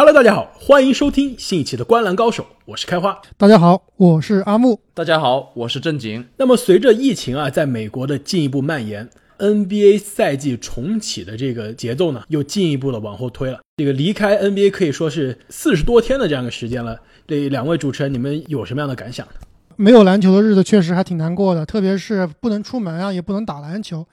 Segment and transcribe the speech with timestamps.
[0.00, 3.20] Hello，大家好，欢迎收听新一期的《观澜高手》，我是开花。
[3.36, 4.80] 大家好，我是阿木。
[4.94, 6.26] 大家好，我是正经。
[6.38, 13.60] 那么，随着疫情啊在美国的进一步蔓延，NBA 赛季重启的这个节奏呢，又进一步的往后推了。
[13.76, 16.98] 这个离开 NBA 可以说是四十多天的这样一个时间了。
[17.28, 19.32] 这两位主持人，你们有什么样的感想呢？
[19.76, 24.06] 没有篮球的日子确实还挺难过的，特别是不能出门啊，也不能打篮球。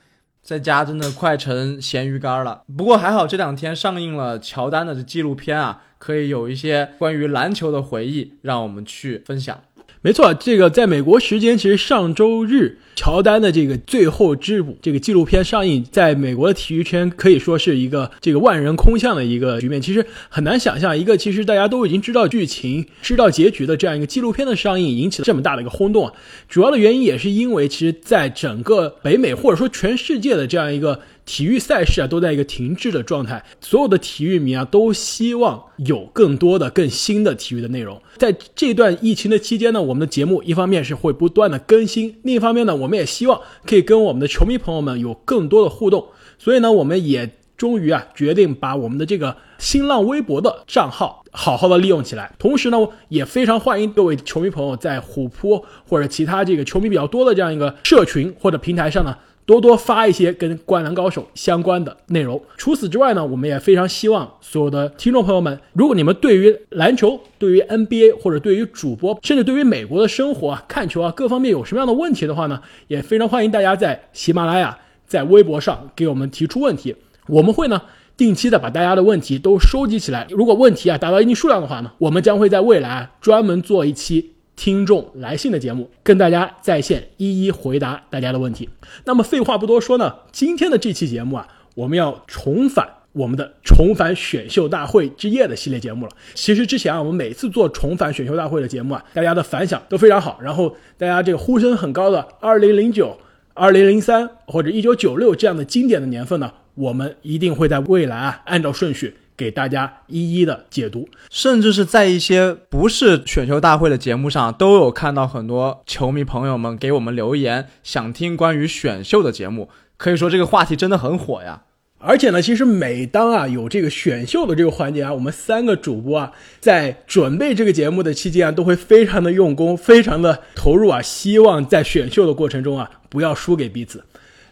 [0.48, 2.64] 在家真的快成咸鱼干了。
[2.78, 9.60] 不过还好，这两天上映了乔丹的纪录片啊，可以有一些关于篮球的回忆，让我们去分享。
[10.08, 19.82] 没错，这个在美国时间其实上周日，乔丹的这个最后之舞这个纪录片上映，在美国的体育圈可以说是一个这个万人空巷的一个局面。
[19.82, 26.14] 其实很难想象，一个其实大家都已经知道剧情、知道结局的这样一个纪录片的上映，引起了这么大的一个轰动啊！
[26.48, 31.02] 主要的原因也是因为，其实在整个北美或者说全世界的这样一个。
[31.28, 33.44] 体育赛事啊，都在一个停滞的状态。
[33.62, 38.02] 所有的体育迷啊，都希望有更多的、更新的体育的内容。
[38.16, 46.08] 在这段疫情的期间呢，我们的节目一方面是会不断的更新，另一方面呢，我们也希望可以跟我们的球迷朋友们有更多的互动。
[46.40, 52.34] 所以呢，我们也终于啊，决定把我们的这个新浪微博的账号好好的利用起来。
[52.40, 52.78] 同时呢，
[53.10, 59.18] 也非常欢迎各位球迷朋友在虎扑或者其他这个球迷比较多的这样一个社群或者平台上呢。
[59.48, 62.40] 多多发一些跟《灌篮高手》相关的内容。
[62.58, 76.94] 除此之外呢，我们也非常希望所有的听众朋友们，如果你们对于篮球、对于 NBA 或者对于主播，甚至对于美国的生活啊、看球啊各方面有什么样的问题的话呢，也非常欢迎大家在喜马拉雅、在微博上给我们提出问题。
[77.28, 77.82] 我们会呢
[78.18, 80.28] 定期的把大家的问题都收集起来。
[80.30, 84.34] 如果问题啊达到一定数量的话呢，我们将会在未来专门做一期。
[84.58, 88.68] 听众来信的节目，跟大家在线一一回答大家的问题。
[89.06, 96.12] 那么废话不多说呢，今天的这期节目啊，我们要重返我们的重返选秀大会之夜的系列节目了。
[96.34, 103.18] 其实之前啊，我们每次做重返选秀大会的节目啊，大家的反响都非常好，然后大家这个呼声很高的二零零九、
[103.54, 109.16] 二零零三或者一九九六这样的经典的年份呢，我们一定会在未来啊，按照顺序。
[109.38, 119.70] 给大家一一的解读，甚至是在一些不是选秀大会的节目上，都有看到很多球迷朋友们给我们留言，想听关于选秀的节目。
[119.96, 121.62] 可以说这个话题真的很火呀。
[122.00, 134.04] 而且呢，其实每当啊有这个选秀的这个环节啊，我们三个主播啊在准备这个节目的期间啊，都会非常的用功，非常的投入啊，希望在选秀的过程中啊不要输给彼此。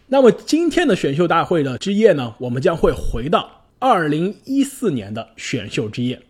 [0.08, 3.55] 那么今天的选秀大会的之夜呢，我们将会回到。
[3.80, 6.22] 二零一四年的选秀之夜，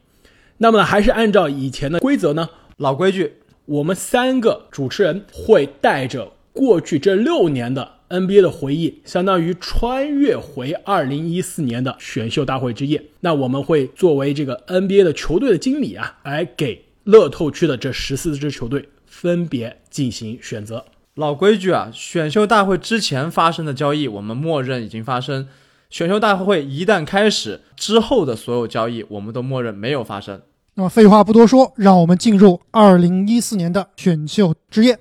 [0.58, 3.34] 那么，还是按照以前的规则呢，老规矩，
[3.66, 13.04] 我们三个主持人会带着过去这六年的 NBA 的回忆，相当于穿越回二零一四年的选秀大会之夜。
[13.22, 20.86] 那我们会作为这个 NBA 的球队的经理啊，来给乐透区的这十四支球队分别进行选择。
[21.14, 25.48] 老规矩啊，选秀大会之前发生的交易，我们默认已经发生。
[25.96, 30.42] 选秀大会一旦开始之后的所有交易，我们都默认没有发生。
[30.74, 35.00] 那么废话不多说，让我们进入二零一四年的选秀之夜。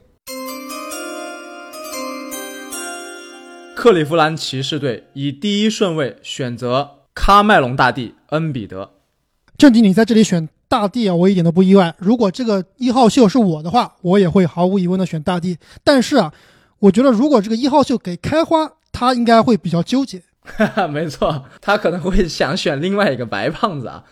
[3.75, 8.93] 克利夫兰骑士队以第一顺位选择喀麦隆大帝恩比德。
[9.59, 11.93] 正经，你在这里选大帝啊，我一点都不意外。
[11.99, 15.59] 如果这个一号秀是我的话，我也会毫无疑问的选大帝。
[15.83, 16.33] 但是啊，
[16.79, 20.23] 我觉得如果这个一号秀给开花，他应该会比较纠结。
[20.45, 24.05] 哈哈，没错，他可能会想选另外一个白胖子啊。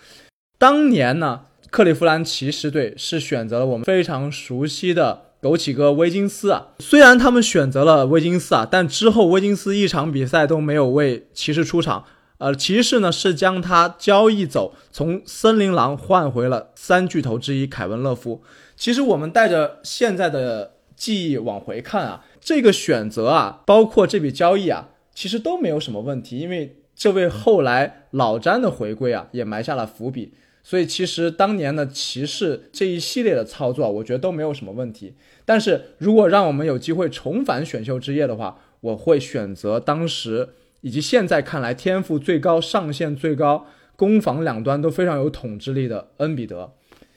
[0.59, 6.69] 当年呢，克利夫兰骑士队是选择了我们非常熟悉的枸杞哥威金斯啊。
[6.79, 12.05] 虽然他们选择了威金斯啊，但之后威金斯一场比赛都没有为骑士出场。
[12.39, 18.43] 呃，骑士呢是将他交易走，从森林狼换回了三巨头之一凯文勒夫。
[18.75, 24.89] 其实我们带着现在的记忆往回看啊，这个选择啊，包括这笔交易啊。
[25.15, 30.33] 其实都没有什么问题，因为这位后来老詹的回归啊，也埋下了伏笔。
[30.65, 35.15] 所以其实当年的骑士这一系列的操作，我觉得都没有什么问题。
[35.45, 40.51] 但是如果让我们有机会重返选秀之夜的话，我会选择当时
[40.83, 43.67] 以及现在看来天赋最高、上限最高、
[43.97, 46.73] 攻防两端都非常有统治力的恩比德。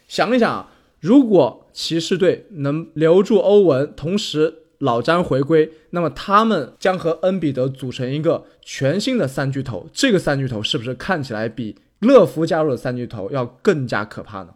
[0.08, 0.70] 想一想，
[1.00, 4.65] 如果骑士队能留住欧文，同时。
[4.80, 9.90] 老詹回归，那么他们将和恩比德组成一个全新的三巨头。
[9.94, 14.50] 这个三巨头是不是看起来比乐福加入的三巨头要更加可怕呢？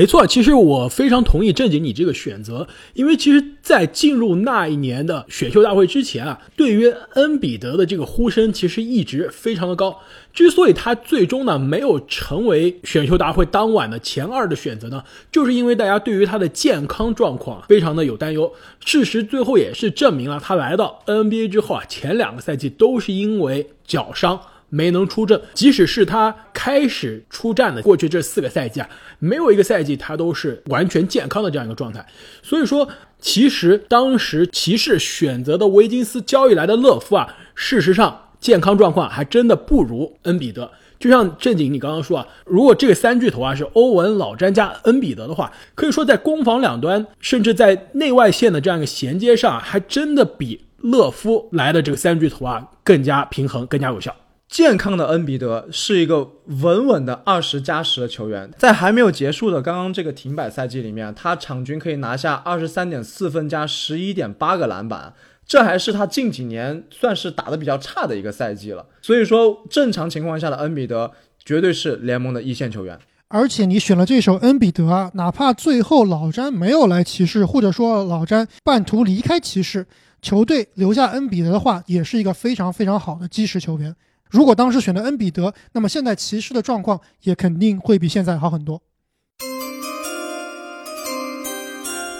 [0.00, 10.00] 没错，其实我非常同意正经你这个选择，因为其实，在进入那一年的选秀大会之前啊，对于恩比德的这个呼声其实一直非常的高。
[10.32, 18.50] 之所以他最终呢没有成为选秀大会当晚的前二的选择呢，就是因为大家对于他的健康状况非常的有担忧。
[18.82, 24.40] 事实最后也是证明了，他来到 NBA 之后啊，前两个赛季都是因为脚伤。
[24.70, 28.88] 没能出阵，即使是他开始出战的过去这四个赛季啊，
[29.18, 32.04] 没有一个赛季他都是完全健康的这样一个状态。
[32.42, 32.88] 所以说，
[33.20, 40.70] 其实当时骑士选择的维金斯交易来的勒夫啊，事实上健康状况还真的不如恩比德。
[40.98, 54.14] 就像正经你刚刚说啊，如果这个三巨头啊是欧文、老詹加恩比德的话，可以说在攻防两端，甚至在内外线的这样一个衔接上，还真的比勒夫来的这个三巨头啊更加平衡、更加有效。
[54.50, 65.14] 健康的恩比德是一个稳稳的二十加十的球员，在还没有结束的刚刚这个停摆赛季里面，他场均可以拿下二十三点四分加十一点八个篮板，
[65.46, 68.84] 这还是他近几年算是打的比较差的一个赛季了。
[69.00, 71.12] 所以说，正常情况下的恩比德
[71.44, 72.98] 绝对是联盟的一线球员。
[73.28, 79.86] 而且你选了这首恩比德啊，哪怕最后老詹没有来骑士，或者说老詹半途离开骑士，
[80.20, 83.94] 球队留下恩比德的话，也是一个非常非常好的基石球员。
[84.30, 88.80] 如果当时选的恩比德，那么现在骑士的状况也肯定会比现在好很多。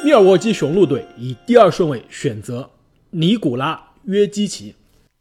[0.05, 2.71] 密尔沃基雄鹿队以第二顺位选择
[3.11, 4.75] 尼古拉约基奇，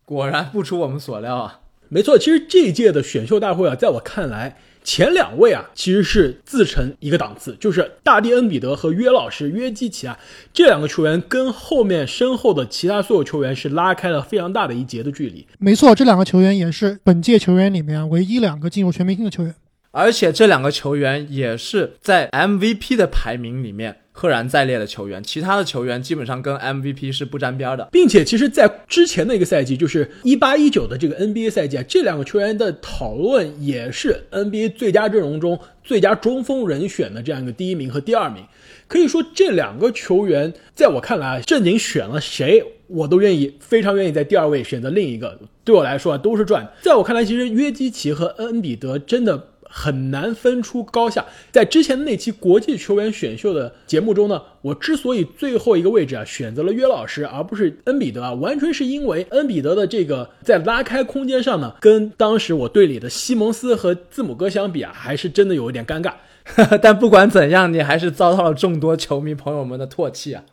[0.04, 1.60] 果然不出我们所料啊！
[1.90, 4.58] 没错，其实这一届的选秀大会啊，在我看来。
[4.92, 10.18] 前两位啊，其实是自成一个档次，就是大帝恩比德和约老师约基奇啊，
[10.52, 15.46] 这两个球员跟后面身后的其他所有球员是拉开了非常大的一截的距离。
[15.60, 19.54] 没错，这两个球员也是本届球员里面唯一两个进入全明星的球员，
[19.92, 24.02] 而且这两个球员也是在 MVP 的排名里面。
[24.12, 38.44] 赫然在列的球员，其他的球员基本上跟 MVP 是不沾边的，并且其实，在之前的一个赛季，就是一八一九的这个 NBA 赛季啊，这两个球员的讨论也是 NBA 最佳阵容中最佳中锋人选的这样一个第一名和第二名。
[38.90, 45.40] 可以说，这两个球员在我看来啊，正经选了谁，我都愿意，非常愿意在第二位选择另一个。
[45.64, 46.70] 对我来说啊，都是赚。
[46.82, 49.52] 在我看来，其实约基奇和恩比德真的。
[49.70, 51.24] 很难分出高下。
[51.52, 66.14] 在之前那期国际球员选秀的节目中呢，我之所以最后一个位置啊选择了约老师而不是恩比德啊，完全是因为恩比德的这个在拉开空间上呢，跟当时我队里的西蒙斯和字母哥相比啊，还是真的有一点尴尬。
[66.82, 70.44] 但不管怎样，你还是遭到了众多球迷朋友们的唾弃啊。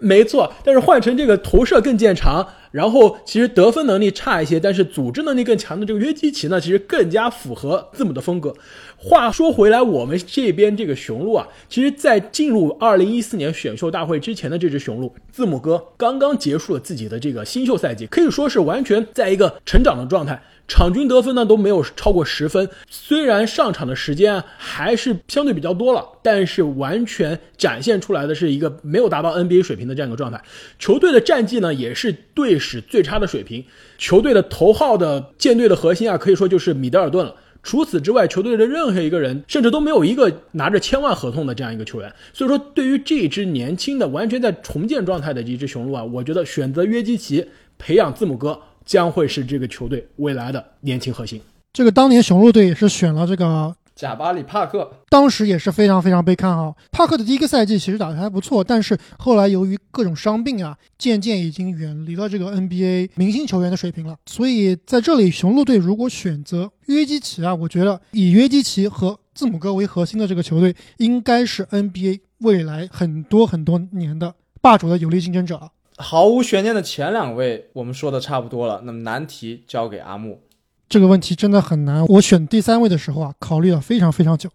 [0.00, 8.52] 没错，但是换成这个投射更见长，然后其实得分能力差一些，但是组织能力更强的这个约基奇呢，其实更加符合字母的风格。
[8.96, 20.42] 话说回来，我们这边这个雄鹿啊，其实，在进入二零一四年选秀大会之前的这支雄鹿，字母哥刚刚结束了自己的这个新秀赛季，可以说是完全在一个成长的状态。
[20.66, 30.42] 场均得分呢都没有超过十分，虽然上场的时间还是相对比较多了，但是完全展现出来的是一个没有达到 NBA 水平的这样一个状态。
[30.78, 33.64] 球队的战绩呢也是队史最差的水平，
[33.98, 37.34] 球队的头号的舰队的核心啊可以说就是米德尔顿了。
[37.62, 42.12] 除此之外，球队的任何一个人甚至都没有一个拿着千万合同的这样一个球员。
[42.34, 47.46] 所以说，对于这一支年轻的、完全在重建状态的一支雄鹿啊，我觉得选择约基奇
[47.78, 48.60] 培养字母哥。
[48.84, 51.40] 将会是这个球队未来的年轻核心。
[51.72, 56.76] 这个当年雄鹿队也是选了这个贾巴里·帕克，当时也是非常非常被看好。
[56.90, 64.16] 帕克的第一个赛季其实打得还不错，但是后来由于各种伤病啊，渐渐已经远离了这个 NBA 明星球员的水平了。
[64.26, 75.70] 所以在这里，雄鹿队如果选择约基奇啊，我觉得以约基奇和字母哥为核心的这个球队，应该是 NBA 未来很多很多年的霸主的有力竞争者。
[75.96, 78.82] 毫无悬念的前两位，我们说的差不多了。
[78.84, 80.40] 那么难题交给阿木，
[80.88, 82.04] 这个问题真的很难。
[82.06, 84.50] 我选第三位的时候啊，考虑了非常非常久。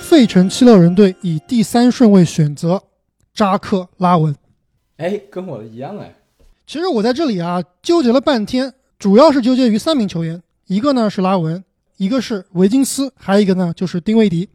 [0.00, 2.80] 费城七六人队以第三顺位选择
[3.34, 4.32] 扎克拉文。
[4.98, 6.14] 哎，跟我的一样哎。
[6.66, 11.64] 其实我在这里啊纠结了半天，主要是纠结于三名球员，一个呢是拉文，
[11.96, 14.48] 一个是维金斯，还有一个呢就是丁威迪。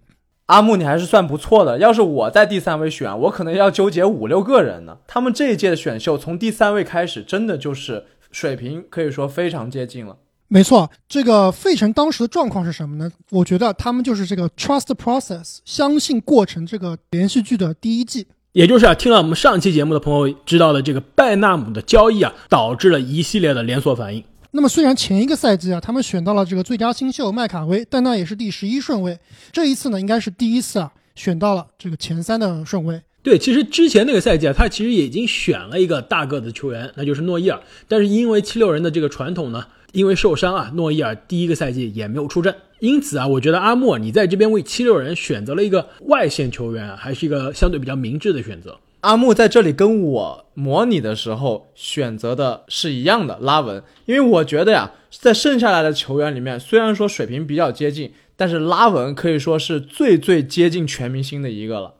[0.49, 1.77] 阿木，你还是算不错的。
[1.77, 4.97] 要是我在第三位选，我可能要纠结五六个人呢。
[5.07, 10.17] 他们这一届的选秀从第三位开始，真的就是水平可以说非常接近了。
[10.47, 13.11] 没错，这个费城当时的状况是什么呢？
[13.29, 24.23] 我觉得他们就是这个 trust process，相信过程这个连续剧的第一季，也就是啊，听了我们上期节目的朋友知道的这个拜纳姆的交易啊，导致了一系列的连锁反应。
[24.51, 29.19] 那么虽然前一个赛季啊，他们选到了这个最佳新秀麦卡威，但那也是第十一顺位。
[29.51, 32.99] 这一次呢，应该是第一次啊，选到了这个前三的顺位。
[33.21, 37.61] 对，其实之前那个赛季啊，他其实已经选了一个大个子球员，那就是诺伊尔。
[37.87, 42.55] 但是因为七六人的这个传统呢，因为受伤啊，诺伊尔第一个赛季也没有出阵。
[42.79, 48.79] 因此啊，我觉得阿莫你在这边为七六人选择了一个外线球员，还是一个相对比较明智的选择。
[49.01, 61.95] 阿木在这里跟我模拟的时候选择的是一样的，拉文，因为我觉得呀，在剩下来的球员里面，虽然说水平比较接近，但是拉文可以说是最最接近全明星的一个了。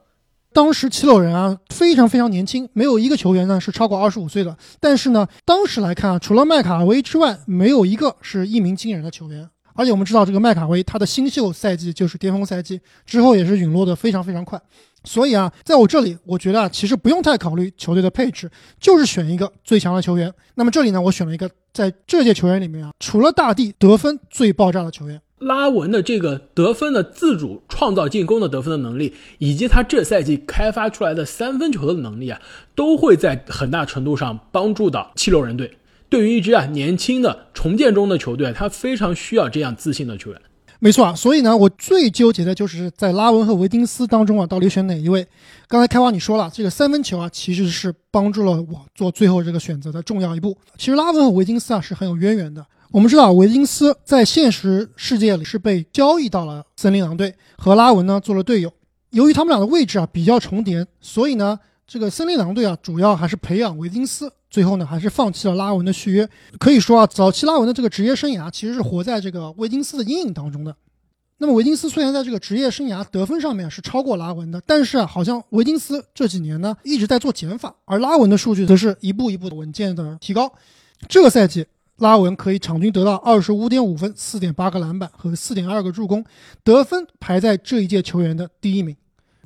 [0.52, 4.54] 当时七六人啊，非常非常年轻，没有一个球员呢是超过二十五岁的。
[4.78, 9.48] 但是呢，当时来看啊，除了麦卡威之外，没有一个是一鸣惊人的球员。
[9.74, 14.60] 而且我们知道，这个麦卡威他的新秀赛季就是巅峰赛季，之后也是陨落的非常非常快。
[15.04, 20.32] 所以啊，在我这里，我觉得啊，其实不用太考虑球队的配置，就是选一个最强的球员。
[20.54, 32.38] 那么这里呢，我选了一个在这届球员里面啊，除了大帝得分最爆炸的球员拉文的这个得分的自主创造进攻的得分的能力，以及他这赛季开发出来的三分球的能力啊，
[32.74, 35.78] 都会在很大程度上帮助到七六人队。
[36.10, 40.42] 对于一支啊年轻的重建中的球队，他非常需要这样自信的球员。
[40.82, 45.26] 没错啊，所以呢，我最纠结的就是在拉文和维金斯当中啊，到底选哪一位？
[45.68, 50.56] 刚才开花你说了，这个三分球啊，其实是帮助了我做最后这个选择的重要一步。
[50.78, 52.64] 其实拉文和维金斯啊是很有渊源的。
[52.90, 58.72] 我们知道维金斯在现实世界里是被交易到了森林狼队，和拉文呢做了队友。
[59.10, 61.58] 由于他们俩的位置啊比较重叠，所以呢，
[61.92, 64.32] 这个森林狼队啊主要还是培养维金斯。
[64.48, 66.28] 最后呢，还是放弃了拉文的续约。
[66.56, 70.72] 可以说啊，早期拉文的这个职业生涯其实是活在这个维金斯的阴影当中的。
[71.38, 80.52] 那么维金斯虽然在这个职业生涯得分上面是超过拉文的，但是啊，好像维金斯这几年呢一直在做减法，而拉文的数据则是一步一步的稳健的提高。
[81.08, 81.66] 这个赛季，
[81.96, 86.24] 拉文可以场均得到二十五点五分、四点八个篮板和四点二个助攻，
[86.62, 88.94] 得分排在这一届球员的第一名。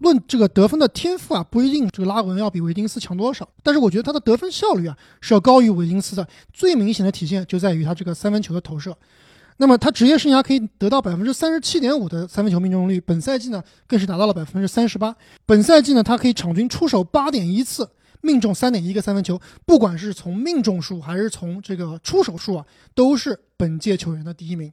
[0.04, 6.24] 论这个得分的天赋啊，不一定这个拉文要比维金斯强多少，但是我觉得他的得分效率啊是要高于维金斯的。
[6.52, 8.96] 最明显的体现就在于他这个三分球的投射。
[9.56, 15.14] 那么他职业生涯可以得到百分之三十七点五的三分球命中率，本赛季呢更是达到了百分之三十八。
[15.46, 17.88] 本赛季呢，他可以场均出手八点一次，
[18.20, 24.72] 命中三点一个三分球，不管是从命中数还是从这个出手数啊，都是本届球员的第一名。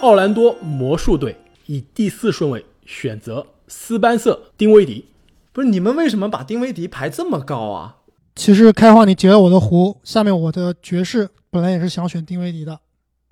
[0.00, 1.36] 奥兰多魔术队。
[1.68, 5.04] 以第四顺位选择斯班瑟·丁威迪，
[5.52, 7.96] 不是你们为什么把丁威迪排这么高啊？
[8.34, 12.80] 其实开花你截了我的胡，下面我的爵士本来也是想选丁威迪的。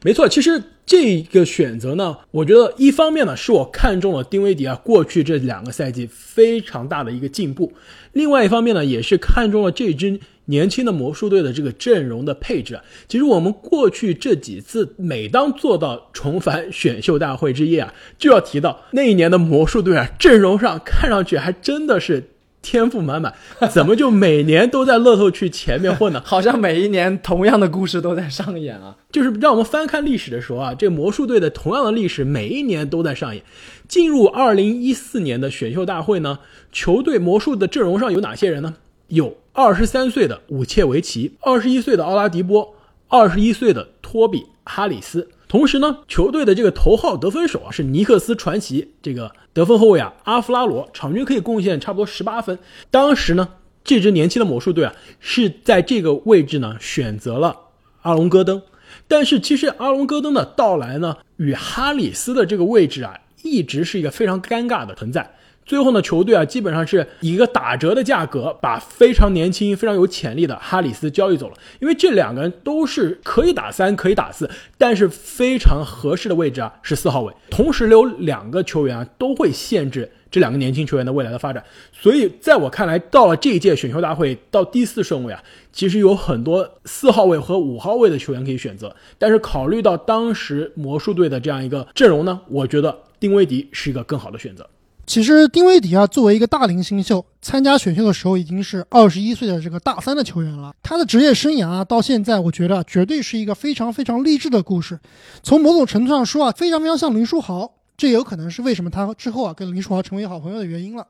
[0.02, 7.72] 没错，其实这个选择呢，我觉得一方面呢是我看中了丁威迪啊过去这两个赛季非常大的一个进步，
[8.12, 12.82] 另外一方面呢也是看中了这支年轻的魔术队的这个阵容的配置啊。
[13.06, 22.30] 其实我们过去这几次每当做到重返选秀大会之夜啊，就要提到那一年的魔术队啊，阵容上看上去还真的是。
[22.62, 23.32] 天赋满满，
[23.70, 26.20] 怎么就每年都在乐透区前面混呢？
[26.26, 28.96] 好像每一年同样的故事都在上演啊！
[29.12, 33.44] 就是让我们翻看历史的时候啊，这魔术队的同样的历史每一年都在上演。
[33.86, 36.40] 进入二零一四年的选秀大会呢，
[36.72, 38.74] 球队魔术的阵容上有哪些人呢？
[39.06, 42.74] 有二十三岁的武切维奇，二十一岁的奥拉迪波，
[43.08, 45.26] 二十一岁的托比哈里斯。
[45.48, 52.58] 同时呢，球队的这个头号得分手啊是尼克斯传奇这个得分后卫啊阿弗拉罗，场均可以贡献差不多十八分。
[52.90, 53.48] 当时呢，
[53.82, 57.56] 这支年轻的魔术队啊是在这个位置呢选择了
[58.02, 58.60] 阿隆戈登，
[59.08, 65.34] 但是其实阿隆戈登的到来呢与哈里斯的这个位置啊一直是一个非常尴尬的存在。
[65.66, 71.56] 最后呢，球队啊基本上是以一个打折的价格把非常年轻、非常有潜力的哈里斯交易走了。
[71.80, 77.34] 因为这两个人都是可以打三、可以打四，但是非常合适的位置啊是四号位。
[77.50, 81.64] 同时留两个球员啊都会限制这两个年轻球员的未来的发展。
[81.92, 85.42] 所以在我看来，到了这一届选秀大会到第四顺位啊，
[85.72, 88.94] 其实有很多四号位和五号位的球员可以选择。
[89.18, 94.64] 但是考虑到当时魔术队的这样一个阵容呢，我觉得丁威迪是一个更好的选择。
[95.06, 100.74] 其实丁威迪啊，作为一个大龄新秀，参加选秀的时候已经是二十一岁的这个大三的球员了。
[100.82, 104.98] 他的职业生涯啊，到现在我觉得绝对是一个非常非常励志的故事。
[105.44, 111.06] 从某种程度上说啊，非常非常像林书豪，这也有可能是为什么他之后啊跟林书豪成为好朋友的原因了。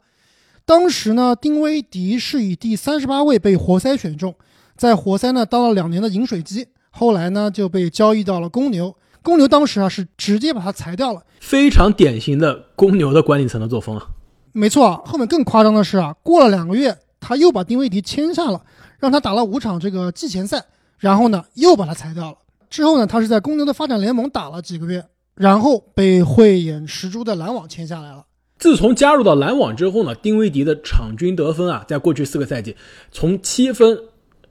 [0.67, 4.35] 当时呢，丁威迪是以第三十八位被活塞选中，
[4.77, 8.95] 在活塞呢当了两年的饮水机，后来呢就被交易到了公牛。
[9.27, 14.07] 公牛当时啊是直接把他裁掉了，非常典型的公牛的管理层的作风啊。
[14.53, 18.63] 没错，啊后面更夸张的是啊，过了两个月，他又把丁威迪签下了，
[19.01, 20.65] 让他打了五场这个季前赛，
[20.97, 22.37] 然后呢又把他裁掉了。
[22.71, 25.05] 之后呢，他是在公牛的发展联盟打了几个月，
[25.35, 28.25] 然后被慧眼识珠的篮网签下来了。
[28.61, 32.77] 自从加入到篮网之后呢，丁威迪的场均得分啊，在过去四个赛季
[33.11, 33.99] 从七分。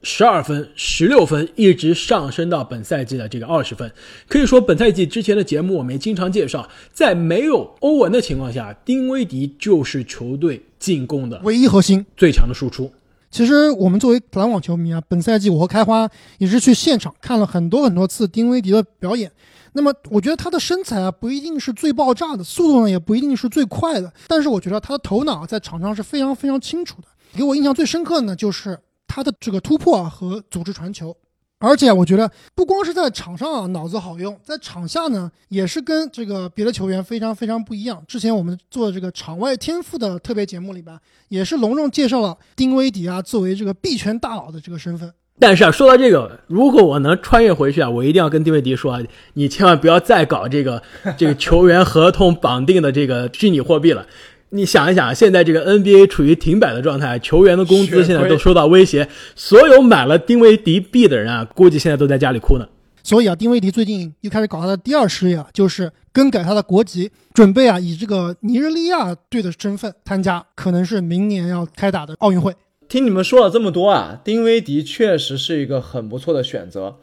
[0.08, 3.92] 十二分、十六分，一直上升到本赛季的这个二十分。
[4.28, 12.92] 可以说，本赛季之前的节目我们也经常介绍，在没有欧文的情况下，丁威迪就是球队进攻的唯一核心、最强的输出。
[13.32, 16.08] 其实，我们作为篮网球迷啊，本赛季我和开花
[16.38, 19.32] 也是去现场看了很多很多次丁威迪的表演。
[19.72, 27.08] 那么，我觉得他的身材啊，不一定是最爆炸的，速度呢也不一定是最快的，但是我觉得他的头脑在场上是非常非常清楚的。
[27.36, 28.78] 给我印象最深刻的呢，就是。
[29.06, 31.16] 他的这个突破和组织传球，
[31.58, 38.02] 而且我觉得不光是在场上啊脑子好用，在场下呢也是跟这个别的球员非常非常不一样。
[38.06, 40.98] 之前我们做这个场外天赋的特别节目里边，
[41.28, 45.12] 也是隆重介绍了丁威迪啊作为这个币圈大佬的这个身份。
[45.38, 49.02] 但是啊，说到这个，如果我能穿越回去啊，我一定要跟丁威迪说啊，
[49.34, 50.82] 你千万不要再搞这个
[51.18, 54.06] 这个球员合同绑定的这个虚拟货币了。
[54.50, 62.68] 你想一想，现在这个 NBA 处于停摆的状态，球员的工资现在都受到威胁，所有买了丁威迪币的人啊，估计现在都在家里哭呢。
[63.02, 72.54] 所以啊，丁威迪最近又开始搞他的第二事业，就是更改他的国籍，准备啊以这个尼日利亚队的身份参加，可能是明年要开打的奥运会。
[72.88, 76.96] 听你们说了这么多啊，丁威迪确实是一个很不错的选择。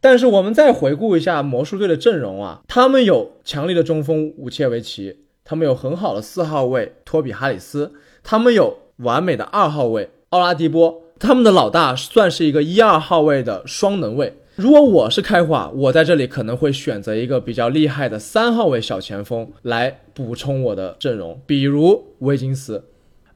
[0.00, 5.16] 但是我们再回顾一下魔术队的阵容啊，他们有强力的中锋武切维奇。
[5.48, 7.92] 他们有很好的四号位托比哈里斯，
[8.24, 14.34] 他们有完美的二号位奥拉迪波，他们的老大算是一个一二号位的双能位。
[14.56, 22.82] 如果我是开化，我在这里可能会选择一个比较厉害的三号位小前锋来补充我的阵容，比如维金斯。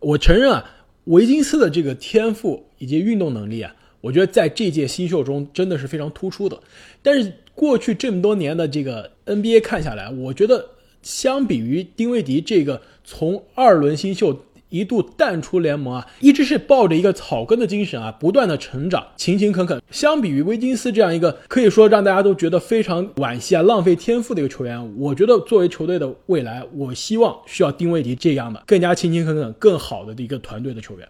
[0.00, 0.64] 我承认啊，
[1.04, 6.58] 维金斯的这个天赋以及运动能力啊，我觉得在这届新秀中真的是非常突出的。
[7.02, 10.70] 但是过去这么多年的这个 NBA 看下来，我觉得。
[11.02, 19.82] 相比于丁威迪这个从二轮新秀一度淡出联盟啊，一直是抱着一个草根的精神啊，不断的成长，勤勤恳恳。
[19.90, 31.08] 相比于威金斯这样一个可以说让大家都觉得非常惋惜啊、浪费天赋的一个球员，我觉得作为球队的未来，我希望需要丁威迪这样的更加勤勤恳恳、更好的一个团队的球员。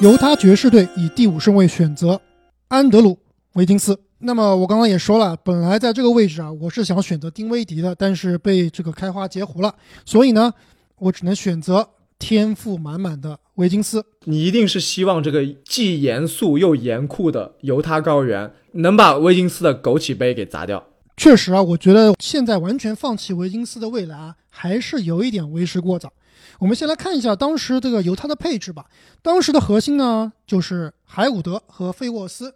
[0.00, 2.20] 犹他爵士队以第五顺位选择
[2.68, 3.10] 安德鲁·
[3.52, 3.98] 维金斯。
[4.24, 10.54] 那么我刚刚也说了，本来在这个位置啊，我是想选择丁威迪的，但是被这个开花截胡了，所以呢，
[10.98, 11.88] 我只能选择
[12.20, 14.04] 天赋满满的维金斯。
[14.24, 20.86] 你一定是希望这个既严肃又严酷的犹他高原能把维金斯的枸杞杯给砸掉。
[21.16, 26.12] 确实啊，我觉得现在完全放弃维金斯的未来啊，还是有一点为时过早。
[26.60, 28.86] 我们先来看一下当时这个犹他的配置吧。
[29.20, 32.54] 当时的核心呢，就是海伍德和费沃斯，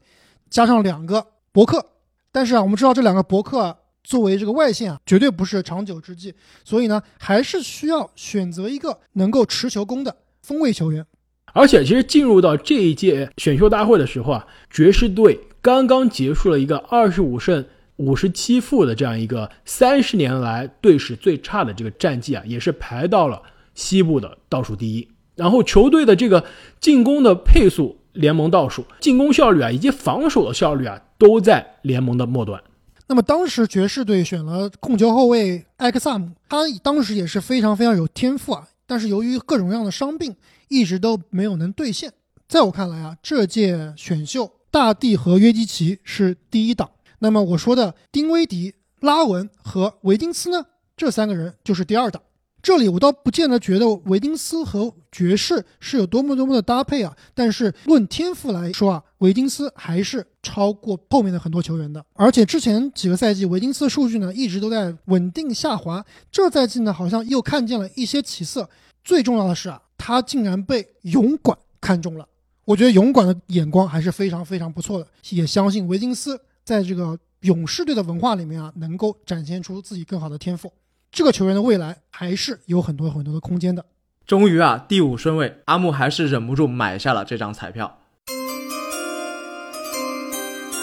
[0.48, 1.26] 加上两个。
[1.56, 1.82] 博客，
[2.30, 11.06] 但是啊，我们知道这两个博客啊作为这个外线啊，绝对不是长久之计，所以呢，还是需要选择一个能够持球攻的锋位球员。
[11.54, 17.64] 而且，其实进入到这一届选秀大会的时候啊，爵士队刚刚结束了一个二十五胜
[17.96, 23.40] 五十七负的这样一个三十年来队史最差的这个战绩啊，也是排到了
[23.74, 25.08] 西部的倒数第一。
[25.34, 26.44] 然后，球队的这个
[26.80, 27.96] 进攻的配速。
[28.16, 32.62] 联盟倒数，进攻效率啊，以及防守的效率啊，都在联盟的末端。
[33.06, 40.34] 那么当时爵士队选了控球后卫埃克萨姆，他当时也是非常非常有天赋啊，但是由于各种各样的伤病，
[40.68, 42.12] 一直都没有能兑现。
[42.48, 52.22] 在我看来啊，这届选秀大帝和约基奇是第一档，那么我说的丁威迪、拉文和维金斯呢，这三个人就是第二档。
[52.66, 62.04] 这里我倒不见得觉得维金斯和爵士是有多么多么的搭配啊，但是论天赋来说啊，维金斯还是超过后面的很多球员的。
[62.14, 68.68] 而且之前几个赛季维金斯的数据呢一直都在稳定下滑，这赛季呢好像又看见了一些起色。
[69.04, 72.26] 最重要的是啊，他竟然被勇管看中了。
[72.64, 80.72] 我觉得勇管的眼光还是非常非常不错的，也相信维金斯在这个勇士队的文化里面啊，能够展现出自己更好的天赋。
[81.16, 83.86] 这个球员的未来还是有很多很多的空间的。
[84.26, 88.00] 终于啊，第五顺位，阿木还是忍不住买下了这张彩票。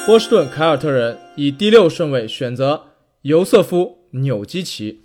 [0.07, 2.85] 波士顿凯尔特人以第六顺位选择
[3.21, 5.03] 尤瑟夫纽基奇。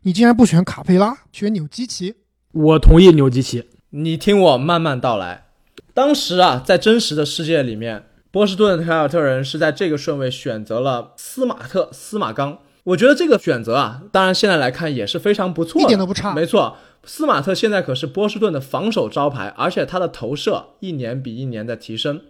[0.00, 2.14] 你竟然不选卡佩拉，选纽基奇？
[2.52, 3.68] 我同意纽基奇。
[3.90, 5.48] 你听我慢慢道来。
[5.92, 12.60] 当时啊，在真实的世界里面，波士顿凯尔特人是在这个顺位选择了斯马特·斯马刚。
[12.84, 16.34] 我觉得这个选择啊，当然现在来看也是非常不错，一点都不差。
[16.34, 22.20] 没错，斯马特现在可是波士顿的防守招牌，而且他的投射一年比一年在提升。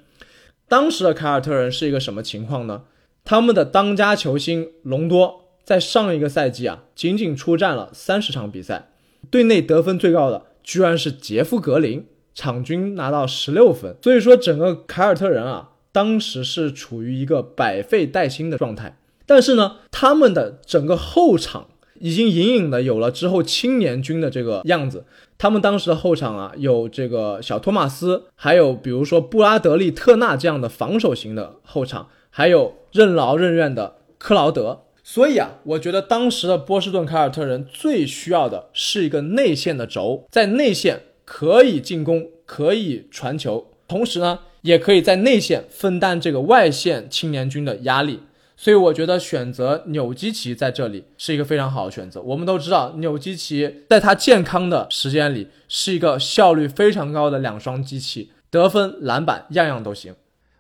[0.69, 2.83] 当时的凯尔特人是一个什么情况呢？
[3.25, 8.91] 他们的当家球星隆多在上一个赛季啊，仅仅出战了三十场比赛，
[9.31, 13.97] 队内得分最高的居然是杰夫格林，场均拿到十六分。
[14.01, 18.99] 所以说，整个凯尔特人啊，当时是处于一个百废待兴的状态。
[19.27, 21.69] 但是呢，他们的整个后场
[22.01, 25.05] 已经隐隐的有了之后青年军的这个样子。
[25.37, 32.09] 他们当时的后场啊，有这个小托马斯，还有比如说布拉德利特纳这样的防守型的后场。
[32.37, 48.19] 还有任劳任怨的克劳德，所以啊，我觉得当时的波士顿凯尔特人最需要的是一个内线的轴，在内线可以进攻，可以传球，同时呢，也可以在内线分担这个外线青年军的压力。
[48.65, 52.23] 所以我觉得选择纽基奇在这里是一个非常好的选择。
[52.23, 60.15] 我们都知道，纽基奇在他健康的时间里是一个效率非常高的两双机器，得分、篮板样样都行。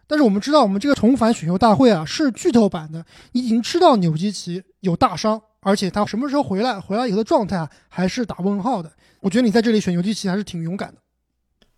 [0.07, 8.93] 但是我们知道，我们这个重返选秀大会啊是剧透版的，你已经知道纽基奇有大伤，而且他什么时候回来，回来以后的状态啊还是打问号的。
[9.21, 10.97] 我觉得你在这里选纽基奇还是挺勇敢的。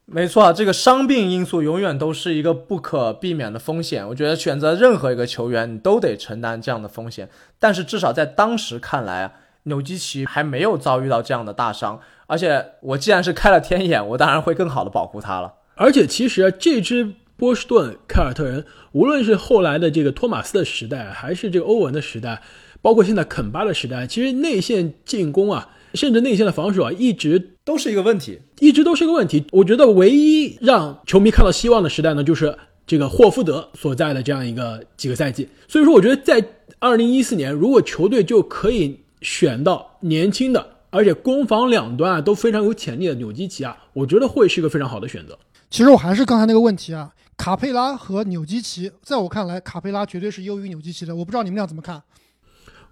[0.07, 4.07] 没错，这个伤病因素永远都是一个不可避免的风险。
[4.09, 7.29] 我觉得选择任何一个球员，你都得承担这样的风险。
[7.59, 9.33] 但是至少在当时看来啊，
[9.64, 15.55] 纽基奇还没有遭遇到这样的大伤，而且我既然是开了天眼，我当然会更好的保护他了。
[15.75, 17.14] 而且其实这支。
[17.38, 22.40] 波士顿凯尔特人，无论是后来的这个托马斯的时代，还是这个欧文的时代，
[22.81, 29.45] 包括现在肯巴的时代，其实内线进攻啊，甚至内线的防守啊，一直都是一个问题，一直都是一个问题。
[29.51, 32.57] 我觉得唯一让球迷看到希望的时代呢，就是
[32.87, 35.49] 这个霍福德所在的这样一个几个赛季。
[35.67, 36.45] 所以说，我觉得在
[36.79, 45.39] 二零一四年，如果球队就可以选到年轻的，而且攻防两端啊都非常有潜力的纽基奇啊，我觉得会是一个非常好的选择。
[45.71, 47.11] 其实我还是刚才那个问题啊。
[47.39, 51.15] 卡佩拉和纽基奇，在我看来，卡佩拉绝对是优于纽基奇的。
[51.15, 52.03] 我不知道你们俩怎么看？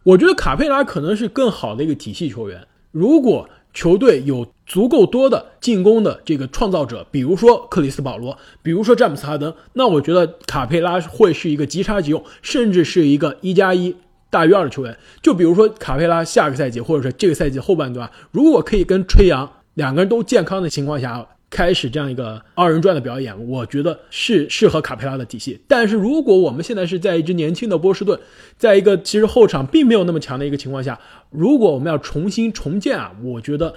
[0.02, 2.66] 我觉得卡佩拉可能是更好的一个体系球员。
[2.94, 13.96] 如果球队有足够多的进攻的这个创造者，比如说克里斯保罗，比如说詹姆斯哈登，那我觉得卡佩拉会是一个即插即用，甚至是一个一加一
[14.30, 14.96] 大于二的球员。
[15.20, 21.26] 就比如说卡佩拉下个赛季，或者说这个赛季后半段，如果可以跟吹杨两个人都健康的情况下。
[21.54, 25.60] 开始这样一个二人转的表演，我觉得是适合卡佩拉的体系。
[25.68, 28.18] 但是如果我们现在是在一支年轻的波士顿，
[28.58, 30.98] 在一个其实后场并没有那么强的一个情况下，
[31.30, 33.72] 如果我们要重新重建啊，我觉得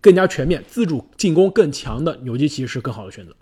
[0.00, 3.32] 更加全面、自主进攻更强的纽基奇是更好的选择。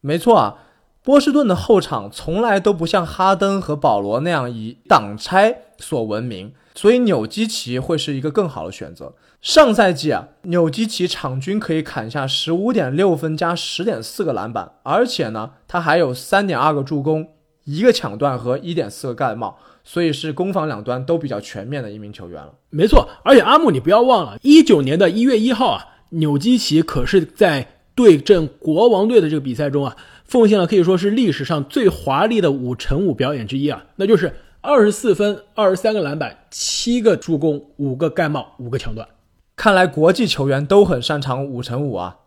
[0.00, 0.56] 没错啊，
[1.04, 9.12] 波士顿的后场从来都不像哈登和保罗那样以挡拆所闻名，所以纽基奇会是一个更好的选择。
[9.42, 17.28] 上赛季啊，纽基奇场均可以砍下十五点六分加十点四个篮板，而且呢，他还有三点二个助攻、
[17.64, 22.50] 一个抢断和一点四个盖帽，所以是攻防两端都比较全面的一名球员了。
[22.70, 39.08] 没错，而且阿木，你不要忘了，一九年的一月一号啊，纽基奇可是在对阵国王队的这个比赛中啊，奉献了可以说是历史上最华丽的五乘五表演之一啊，那就是二十四分、二十三个篮板、七个助攻、五个盖帽、五个抢断。
[39.56, 42.18] 看来国际球员都很擅长五乘五啊！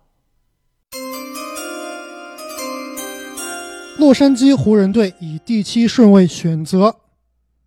[4.00, 6.96] 洛杉矶湖人队以第七顺位选择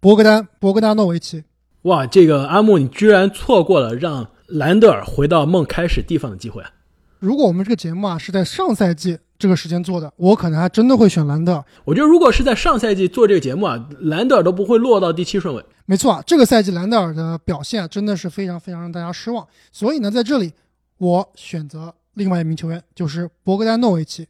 [0.01, 1.45] 博格丹·博格达诺维奇。
[1.83, 6.73] 哇，这个阿木，你居然错过了让兰德尔回到梦开始地方的机会啊！
[7.21, 11.65] 如果我们这个节目啊是在上赛季这个时间做的，我可能还真的会选兰德尔。
[11.85, 15.65] 我觉得如果是在上赛季做这个节目啊，兰德尔都不会落到第七顺位。
[15.85, 19.47] 没错啊，这个赛季兰德尔的表现真的是非常非常让大家失望。
[19.71, 20.53] 所以呢，在这里
[20.99, 24.27] 我选择另外一名球员，就是博格丹诺维奇。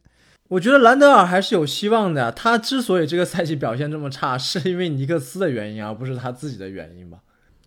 [0.49, 2.31] 我觉得兰德尔还是有希望的。
[2.31, 7.17] 他之所以这个赛季表现这么差， 是因为尼克斯的原因，而不是他自己的原因吧？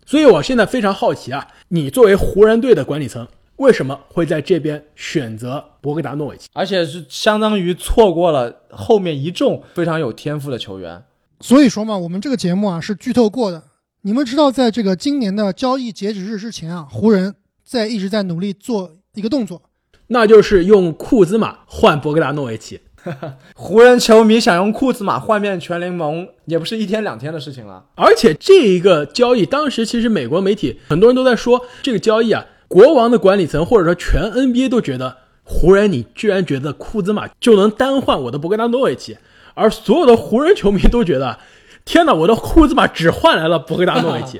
[0.05, 3.27] 所以我现在非常好奇啊，你作为湖人队的管理层。
[3.61, 11.03] 为什么会在这边选择博格达诺维奇，而且是相当于错过了后面一众非常有天赋的球员？
[11.41, 13.61] 所以说嘛，我们这个节目啊是剧透过的。
[14.01, 19.61] 你们知道，在这个今年的交易截止日之前啊，湖人在一直在努力做一个动作，
[20.07, 22.79] 那就是用库兹马换博格达诺维奇。
[23.53, 27.85] 湖人球迷想用库兹马换遍全联盟，也不是一天两天的事情了。
[27.93, 32.43] 而且这一个交易，当时其实美国媒体很多人都在说，这个交易啊。
[32.71, 39.17] 国王的管理层或者说全 NBA 都觉得湖人，你居然觉得库兹马就能单换我的博格达诺维奇，
[39.55, 41.37] 而所有的湖人球迷都觉得，
[41.83, 44.39] 天哪，我的库兹马只换来了博格达诺维奇。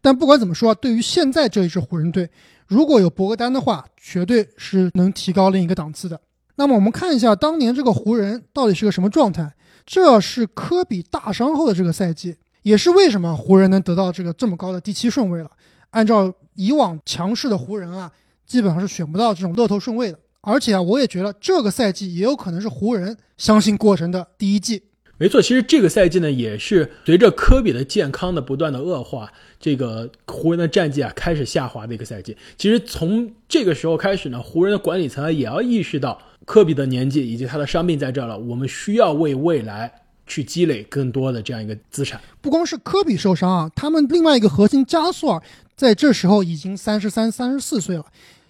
[0.00, 2.30] 但不管怎么说，对于现在这一支湖人队，
[2.66, 6.18] 如果有博格丹的话，绝对是能提高另一个档次的。
[6.56, 9.52] 那么我们看一下当年这个湖人到底是个什么状态？
[9.84, 15.50] 这是科比大伤后的这个赛季，也是为什么湖人能得到这个这么高的第七顺位了。
[15.90, 18.10] 按照以往强势的湖人啊，
[18.44, 20.18] 基本上是选不到这种乐透顺位的。
[20.40, 24.82] 而且啊，我也觉得这个赛季也有可能是湖人相信过程的第一季。
[25.18, 32.36] 没错，其实这个赛季呢，也是随着科比的健康的不断的恶化，这个湖人的战绩啊开始下滑的一个赛季。
[32.56, 39.92] 其实从这个时候开始呢，湖人的管理层也要意识到科比的年纪以及他的伤病在这儿了，我们需要为未来
[40.26, 42.20] 去积累更多的这样一个资产。
[42.40, 45.42] 不光是科比受伤啊，他们另外一个核心加索尔
[45.78, 48.04] 在这时候已经三十三、三十四岁了。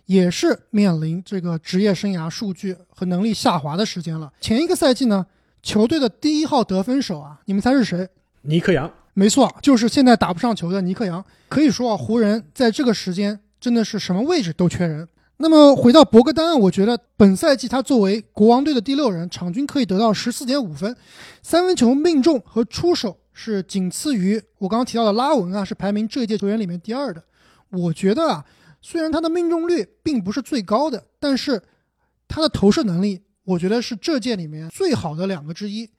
[0.07, 4.33] 也是面临这个职业生涯数据和能力下滑的时间了。
[4.41, 5.27] 前一个赛季呢，
[5.63, 8.09] 球队的第一号得分手啊，你们猜是谁？
[8.41, 11.23] 尼克杨，没错，就是现在打不上球的尼克杨。
[11.51, 15.07] 可以说啊，湖人在这个时间真的是什么位置都缺人。
[15.37, 20.97] 那么回到博格丹，我觉得本赛季他作为国王队的第六人，场均可以得到十四点五分，
[21.43, 27.23] 三分球命中和出手是仅次于我刚刚提到的拉文啊，是排名这一届球员里面第二的。
[27.71, 28.45] 我觉得啊。
[28.81, 31.61] 虽然他的命中率并不是最高的，但是
[32.29, 35.91] 他的投射能力，我觉得是这届里面最好的两个之一。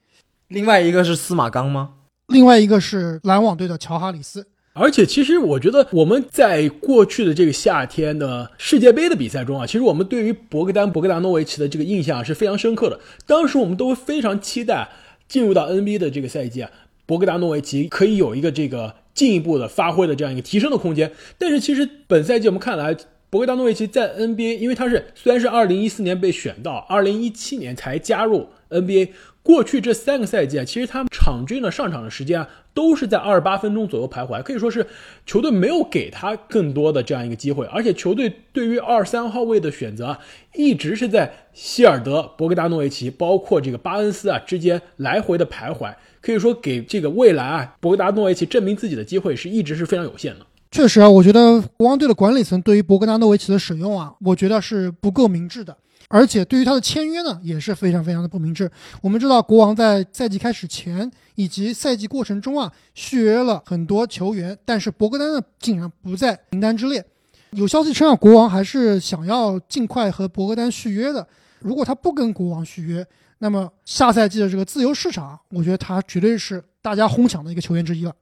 [0.48, 1.96] 另外一个是司马刚吗？
[2.28, 4.48] 另外一个是篮网队的乔哈里斯。
[4.72, 12.98] 而且，其实我觉得我们在过去的这个夏天的世界杯的比赛中啊，其实我们对于博格丹、博格达诺维奇的这个印象是非常深刻的。
[13.28, 14.90] 当时我们都非常期待
[15.28, 16.72] 进入到 NBA 的这个赛季啊，
[17.10, 18.94] 博格达诺维奇可以有一个这个。
[19.12, 22.96] 进一步的发挥的这样一个提升的空间，但是其实本赛季我们看来，
[23.30, 29.10] 博格达诺维奇在 NBA，因为他是虽然是二零一四年被选到，二零一七年才加入 NBA，
[29.42, 34.86] 过去这三个赛季啊，其实他们场均的上场的时间啊，都是在二十八分钟左右徘徊，可以说是
[35.26, 40.20] 球队没有给他更多的这样一个机会，而且球队对于二三号位的选择啊，
[40.54, 45.94] 一直是在希尔德、博格达诺维奇，包括这个巴恩斯啊之间来回的徘徊。
[46.22, 50.46] 可以说，给这个未来啊，博格达诺维奇证明自己的机会是一直是非常有限的。
[50.70, 55.76] 确实啊，我觉得国王队的管理层对于博格达诺维奇的使用啊，我觉得是不够明智的，
[56.10, 58.70] 而且对于他的签约呢，也是非常非常的不明智。
[59.02, 67.06] 我们知道，国王在赛季开始前以及赛季过程中啊，续约了很多球员，但是博格丹呢，竟然不在名单之列。
[67.52, 71.26] 有消息称啊，国王还是想要尽快和博格丹续约的。
[71.60, 73.06] 如果他不跟国王续约，
[73.38, 78.14] 那么下赛季的这个自由市场，我觉得他绝对是大家哄抢的一个球员之一了。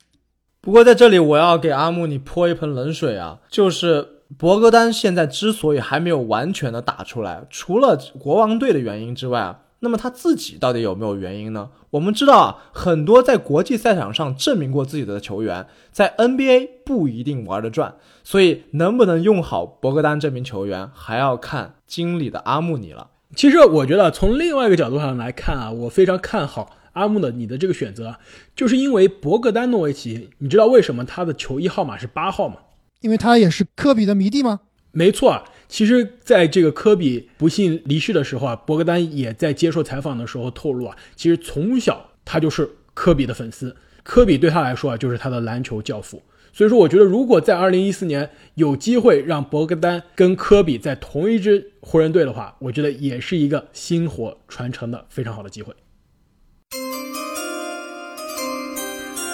[0.59, 3.39] 不过在这里，我要给阿木你泼一盆冷水啊！
[3.49, 11.69] 就是博格丹现在之所以还没有完全的打出来，除了国王队的原因之外啊，那么他自己到底有没有原因呢？
[11.91, 23.11] 我们知道啊，很多在国际赛场上证明过自己的球员，在 NBA 不一定玩得转，所以能不能用好博格丹这名球员，还要看经理的阿木你了。
[23.35, 28.17] 其实我觉得从另外一个角度上来看啊，我非常看好阿木的你的这个选择，
[28.55, 32.57] 就是因为博格丹诺维奇，你知道为什么他的球衣号码是八号吗？
[33.01, 34.61] 因为他也是科比的迷弟吗？
[34.91, 46.23] 没错啊，其实在这个科比不幸离世的时候啊，博格丹也在接受采访的时候透露啊，其实从小他就是科比的粉丝，科比对他来说啊就是他的篮球教父。
[46.51, 55.71] 所以说，我觉得如果在二零一四年有机会让博格丹跟科比在同一支湖人队的话，我觉得也是一个薪火传承的非常好的机会。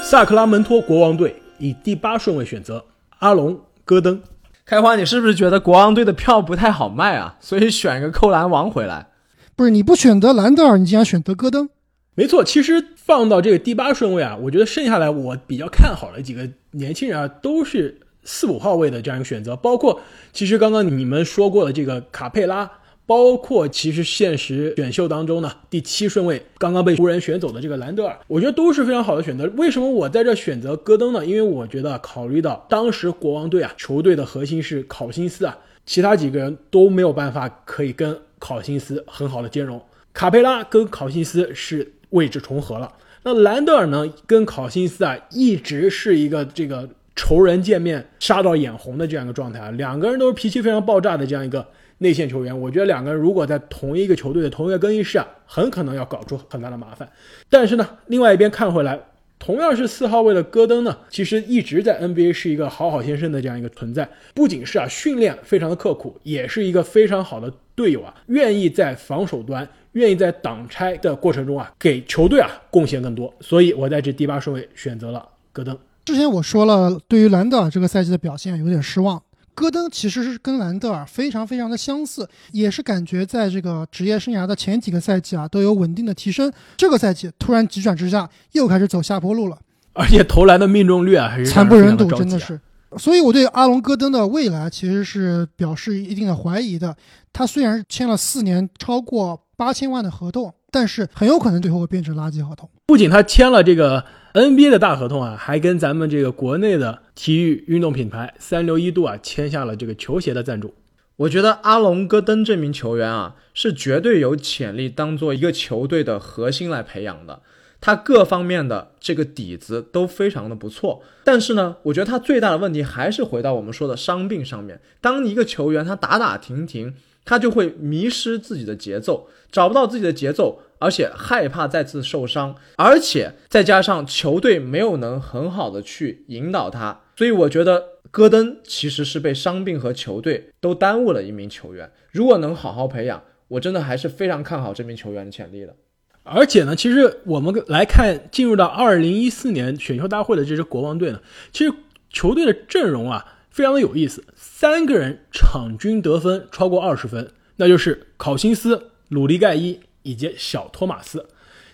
[0.03, 2.83] 萨克拉门托国王队以第八顺位选择
[3.23, 3.55] 阿隆·
[3.85, 4.21] 戈登。
[4.65, 7.35] 开花，你是不是觉得国王队的票不太好卖啊？
[7.39, 9.07] 所以选个扣篮王回来？
[9.55, 11.69] 不是，你不选择兰德尔，你竟然选择戈登？
[12.15, 20.01] 没错，其实放到这个第八顺位啊，我觉得剩下来我比较看好的几个年轻人啊，都是四五号位的这样一个选择，包括
[20.33, 22.69] 其实刚刚你们说过的这个卡佩拉，
[23.05, 29.49] 包括其实现实选秀当中呢第七顺位刚刚被湖人选走的这个兰德尔，我觉得都是非常好的选择。
[29.57, 31.25] 为什么我在这选择戈登呢？
[31.25, 39.81] 因为我觉得考虑到当时国王队啊球队的核心是考辛斯啊，其他几个人都没有办法可以跟考辛斯很好的兼容，
[40.13, 41.93] 卡佩拉跟考辛斯是。
[42.13, 44.07] 位置重合了，那兰德尔呢？
[44.27, 49.71] 跟考辛斯啊，一直是一个这个仇人见面杀到眼红的这样一个状态啊。
[49.71, 51.67] 两个人都是脾气非常爆炸的这样一个
[51.99, 57.09] 内线球员，我觉得两个人如果在同一个球队的同一个更衣室啊，很可能要搞出很大的麻烦。
[57.49, 58.99] 但是呢，另外一边看回来，
[59.39, 69.67] 同样是四号位的戈登呢，其实一直在 NBA 是一个好好先生的这样一个存在，不仅是啊训练非常的刻苦，也是一个非常好的队友啊，愿意在防守端。
[69.93, 75.77] 愿意在挡拆的过程中啊，给球队啊贡献更多，所以我在这第八顺位选择了戈登。
[76.03, 79.21] 之前我说了，对于兰德尔这个赛季的表现有点失望，
[79.55, 89.57] 戈登其实是跟兰德尔非常非常的相似，也是感觉在这个职业生涯的前几个赛季啊都有稳定的提升，这个赛季突然急转直下，又开始走下坡路了，
[89.93, 92.59] 而且投篮的命中率啊还是惨不忍睹，真的是。
[92.97, 96.95] 所以我对阿隆戈登的未来其实是表示一定的怀疑的。
[97.31, 102.69] 他虽然签了四年超过八千万的合同，但是很有可能最后会变成垃圾合同。
[102.85, 110.73] 不仅他签了这个 NBA 的大合同啊，还跟咱们这个国内的体育运动品牌三六一度啊签下了这个球鞋的赞助。
[111.17, 117.43] 我觉得阿隆戈登这名球员啊，是绝对有潜力当做一个球队的核心来培养的。
[117.79, 124.81] 他各方面的这个底子都非常的不错，但是呢，我觉得他最大的问题还是回到我们说的伤病上面。
[124.99, 141.91] 当一个球员他打打停停，他就会迷失自己的节奏，找不到自己的节奏，而且害怕再次受伤，而且再加上球队没有能很好的去引导他，所以我觉得戈登其实是被伤病和球队都耽误了一名球员。
[142.11, 145.75] 如果能好好培养，我真的还是非常看好这名球员的潜力的。
[146.23, 151.19] 而且呢，其实我们来看进入到二零一四年选秀大会的这支国王队呢，
[151.51, 151.73] 其实
[152.09, 161.25] 球队的阵容啊非常的有意思，三个人场均得分超过二十分，那就是考辛斯、鲁迪盖伊以及小托马斯，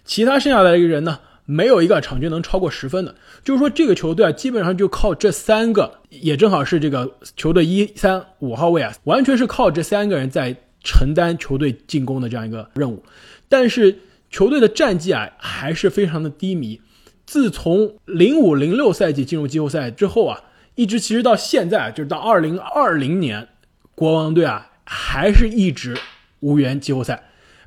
[0.06, 3.16] 其他剩下的一个人呢，没有一个场均能超过十分的。
[3.44, 13.04] 就是说，这个球队啊，基本上就靠这三个，也正好是这个球队一三五号位啊，完全是靠这三个人在承担球队进攻的这样一个任务，
[13.48, 13.98] 但是。
[14.32, 16.80] 球队的战绩啊还是非常的低迷。
[17.26, 20.40] 自从零五零六赛季进入季后赛之后啊，
[20.80, 23.50] 一直其实到现在，就是到二零二零年，
[23.96, 25.98] 国王队啊还是一直
[26.40, 27.22] 无缘季后赛，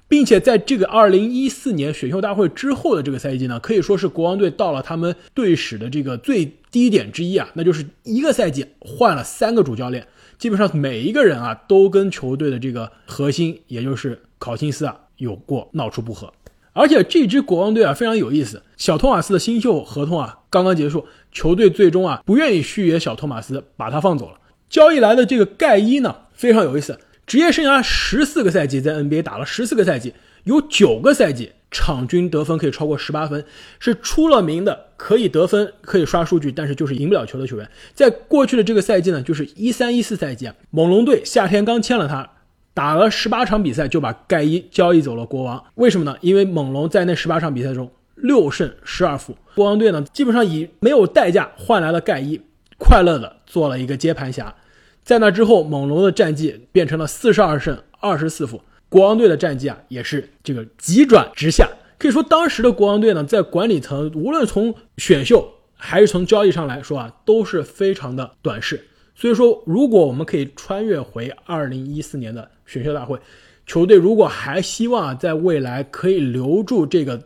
[0.09, 16.33] 并且在这个二零一四年选秀大会之后的这个赛季呢，可以说是国王队到了他们队史的这个最低点之一啊，那就是一个赛季换了三个主教练，基本上每一个人啊都跟球队的这个核心，也就是考辛斯啊有过闹出不和。
[16.75, 24.38] 而且这支国王队啊非常有意思，小托马斯的新秀合同啊刚刚结束，球队最终啊不愿意续约小托马斯，把他放走了。
[24.68, 30.14] 交易来的这个盖伊呢非常有意思，职业生涯十四个赛季在 NBA 打了十四个赛季，
[30.45, 33.45] 有九个赛季场均得分可以超过十八分，
[33.79, 37.68] 是出了名的可以得分、可以刷数据，但是就是赢不了球的球员。
[37.95, 42.29] 在过去的这个赛季呢，就是一三一四赛季啊，猛龙队夏天刚签了他。
[42.75, 46.16] 打了十八场比赛就把盖伊交易走了国王，为什么呢？
[46.23, 52.40] 因为猛龙在那十八场比赛中六胜十二负，国王队呢基本上以没有代价换来了盖伊，
[52.79, 54.55] 快乐的做了一个接盘侠。
[55.03, 61.68] 在那之后，猛龙的战绩变成了四十二胜二十四负，国王队的战绩啊也是这个急转直下。
[61.98, 68.88] 可以说，当时的国王队呢，在管理层无论从选秀还是从交易上来说啊，都是非常的短视。
[69.14, 73.18] 所以说，如果我们可以穿越回二零一四年的选秀大会，
[73.66, 77.22] 球队如果还希望啊，在未来可以留住这个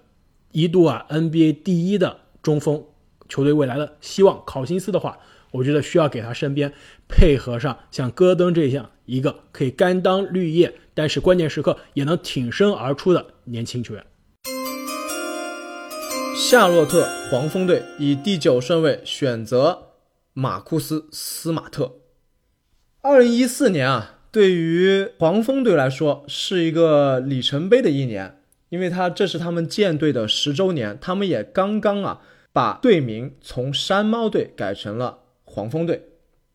[0.57, 2.83] 一度啊 NBA 第一的中锋，
[3.29, 5.19] 球队未来的希望考辛斯的话，
[5.51, 6.73] 我觉得需要给他身边
[7.07, 14.03] 配合上像戈登这样一个可以甘当绿叶，但是关键时刻也能挺身而出的年轻球员。
[16.35, 19.89] 夏洛特黄蜂队以第九顺位选择
[20.33, 21.97] 马库斯·斯马特。
[23.03, 24.15] 二零一四年啊。
[24.33, 28.36] 对于黄蜂队来说是一个里程碑的一年，
[28.69, 32.21] 因为他这是他们建队的十周年，他们也刚刚啊
[32.53, 36.09] 把队名从山猫队改成了黄蜂队。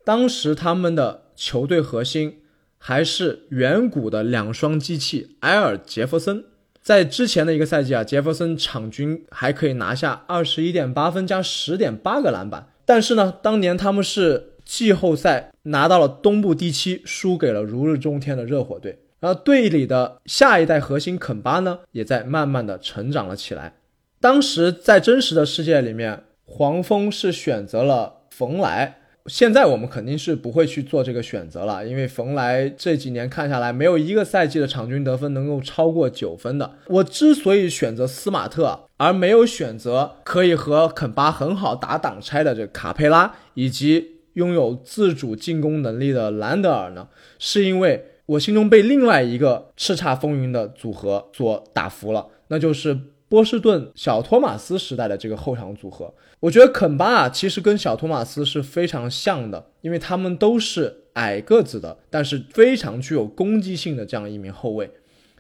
[0.04, 2.40] 当时他们的球队核心
[2.78, 6.44] 还是远古的两双机器埃尔杰弗森，
[6.82, 14.48] 在之前的一个赛季啊，杰弗森场均还可以拿下二十一点八分加十点八个篮板，但是呢，当年他们是。
[14.64, 19.00] 季后赛拿到了东部第七，输给了如日中天的热火队。
[19.22, 23.76] 而队里的下一代核心肯巴呢，也在慢慢的成长了起来。
[24.20, 28.98] 当时在真实的世界里面，黄蜂是选择了冯莱。
[29.28, 36.74] 现在我们肯定是不会去做这个选择了，因为冯莱这几年看下来，没有一个赛季的场均得分能够超过九分的。
[36.88, 44.18] 我之所以选择斯马特，而没有选择可以和肯巴很好打挡拆的这个卡佩拉，以及。
[44.36, 56.14] 拥有自主进攻能力的兰德尔呢，是因为我心中被另外一个叱咤风云的组合所打服了，那就是波士顿小托马斯时代的这个后场组合。
[56.40, 64.90] 我觉得肯巴啊，其实跟小托马斯是非常像的，因为他们都是矮个子的，但是非常具有攻击性的这样一名后卫。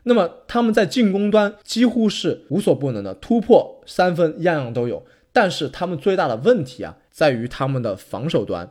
[0.04, 5.06] 那么他们在进攻端几乎是无所不能的，突破、三分样样都有。
[5.32, 8.70] 但是他们最大的问题啊，在于他们的防守端。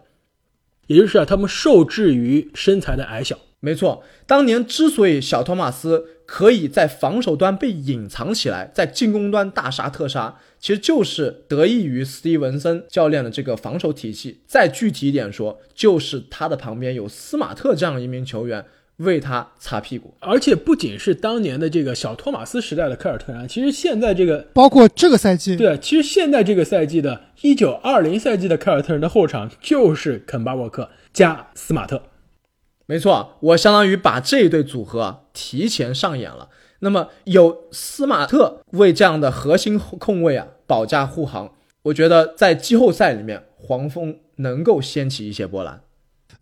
[0.88, 3.38] 也就是啊，他们受制于身材的矮小。
[3.62, 14.40] 没错，当年之所以小托马斯可以在防守端被隐藏起来，在进攻端大杀特杀，其实就是得益于斯蒂文森教练的这个防守体系。
[14.46, 18.64] 再具体一点说，就是他的旁边有斯马特这样一名球员
[18.96, 20.14] 为他擦屁股。
[20.20, 32.02] 而且不仅是当年的这个小托马斯时代的凯尔特人，其实现在这个包括这个赛季，对，其实现在这个赛季的一九二零赛季的凯尔特人的后场就是肯巴沃克加斯马特。
[32.90, 36.48] 没错，我相当于把这一对组合啊提前上演了。
[36.80, 45.82] 那么有斯马特为这样的核心控卫啊保驾护航，我觉得在季后赛里面黄蜂能够掀起一些波澜。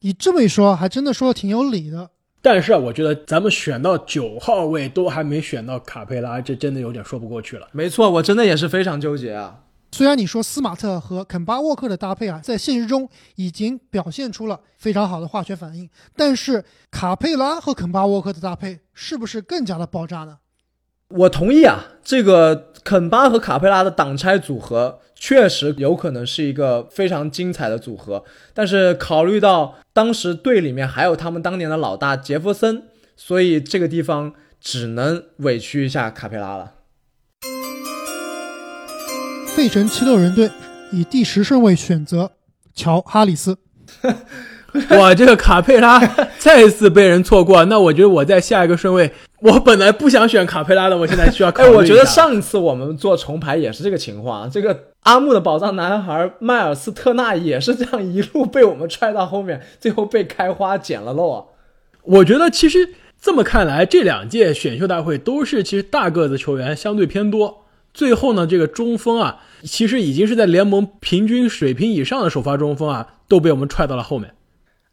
[0.00, 2.08] 你这么一说，还真的说的挺有理的。
[2.40, 7.68] 但是啊，我觉得咱们选到九号位都还没选到卡佩拉，这真的有点说不过去了。
[7.72, 9.64] 没错，我真的也是非常纠结啊。
[9.90, 20.38] 虽然你说斯马特和肯巴沃克的搭配啊，在现实中已经表现出了非常好的化学反应，但是卡佩拉和肯巴沃克的搭配是不是更加的爆炸呢？
[21.08, 28.22] 我同意啊，这个肯巴和卡佩拉的挡拆组合确实有可能是一个非常精彩的组合，
[28.52, 32.82] 但是考虑到当时队里面还有他们当年的老大杰弗森，
[33.16, 36.74] 所以这个地方只能委屈一下卡佩拉了。
[39.58, 40.48] 费城七六人队
[40.92, 42.30] 以第十顺位选择
[42.76, 43.58] 乔哈里斯。
[44.96, 45.98] 哇，这个卡佩拉
[46.38, 61.42] 再次被人错过，那我觉得我在下一个顺位，我本来不想选卡佩拉的，我现在需要考虑哎，我觉得上一次我们做重排也是这个情况，这个阿木的宝藏男孩迈尔斯特纳也是这样一路被我们踹到后面，最后被开花捡了漏啊。
[62.04, 62.90] 我觉得其实
[63.20, 67.64] 这么看来，这两届选秀大会都是其实大个子球员相对偏多。
[67.98, 74.34] 最后呢，这个中锋啊，其实已经是在联盟平均水平以上的首发中锋啊，都被我们踹到了后面。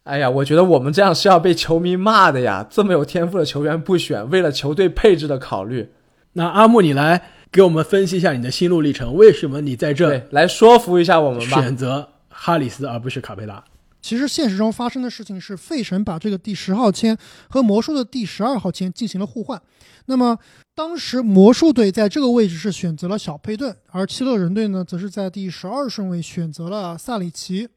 [0.05, 2.65] 哎呀，我觉得我们这样是要被球迷骂的呀！
[2.67, 5.91] 这么有天赋的球员不选，为了球队配置的考虑。
[6.33, 11.61] 那阿木，你来给我们分析一下你的心路历程，为什么你在这对来说服一下我们吧？
[11.61, 13.63] 选择哈里斯而不是卡佩拉。
[14.05, 17.17] 其实现实中发生的事情是，费城把这个第十号签
[17.49, 19.59] 和魔术的第十二号签进行了互换。
[20.05, 20.37] 那么
[20.75, 27.67] 当时魔术队在这个位置是选择了小佩顿，而七六人队呢，则是在第十二顺位选择了萨里奇。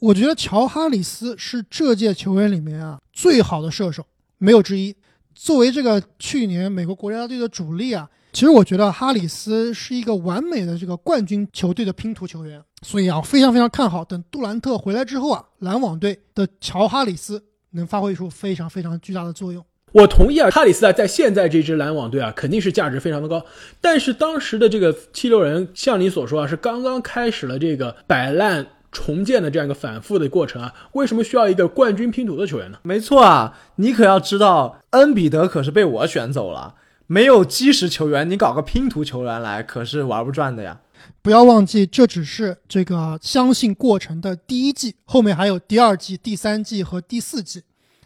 [0.00, 4.04] 我觉得乔哈里斯是这届球员里面啊最好的射手，
[4.38, 4.92] 没有之一。
[5.36, 12.62] 作为这个去年美国国家队的主力啊，其实我觉得哈里斯是一个完美的这个冠军球队的拼图球员。
[12.82, 19.64] 所以啊，非常非常看好，等杜兰特回来之后啊，篮网队的乔哈里斯能发挥出非常非常巨大的作用。
[19.92, 23.42] 我同意啊，哈里斯啊，在现在这支篮网队啊，肯定是价值非常的高。
[23.80, 30.74] 但是当时的这个七六人，像你所说啊，是刚刚开始了这个摆烂重建的这样一个反复的过程啊。
[30.92, 32.76] 为什么需要一个冠军拼图的球员呢？
[32.82, 36.74] 没错啊，你可要知道，恩比德可是被我选走了。
[37.08, 40.80] 没有基石球员，你搞个拼图球员来，可是玩不转的呀。
[41.22, 47.62] 不要忘记，这只是这个相信过程的第一季，后面还有第二季、第三季和第四季。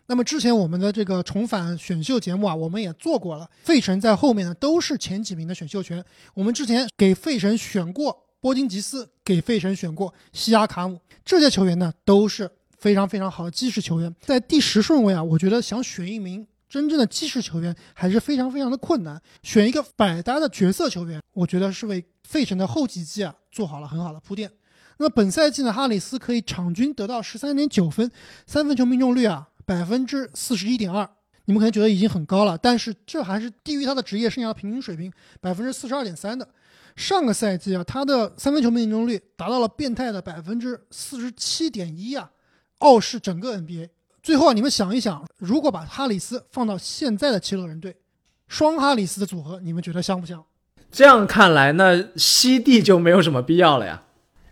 [0.06, 3.48] 那么之前我们的这个重返选秀节目啊，我们也做过了。
[3.62, 6.04] 费城在后面呢，都是前几名的选秀权。
[6.34, 14.14] 我们之前给费城选过波金吉斯，给费城选过西亚卡姆，这些球员呢都是非常非常好的基石球员。
[14.20, 19.20] 在第十顺位啊，我觉得想选一名真正的基石球员还是非常非常的困难。
[19.42, 24.50] 选一个百搭的角色球员，我觉得是为费城的后几季啊做好了很好的铺垫。
[24.96, 28.10] 那么本赛季呢，哈里斯可以场均得到十三点九分，
[28.46, 29.48] 三分球命中率啊。
[29.66, 31.08] 百分之四十一点二，
[31.44, 36.48] 你们可能觉得已经很高了，但是这还是低于他的职业生涯平均水平百分之四十二点三的。
[36.96, 42.32] 上个赛季啊，他的三分球命中率达到了变态的百分之四十七点一啊，
[42.78, 43.90] 傲视整个 NBA。
[44.22, 47.96] 最后啊，你们想一想，如果把哈里斯放到现在的七六人队，
[48.48, 50.44] 双哈里斯的组合，你们觉得香不香？
[50.90, 54.02] 这样看来，那西帝就没有什么必要了呀。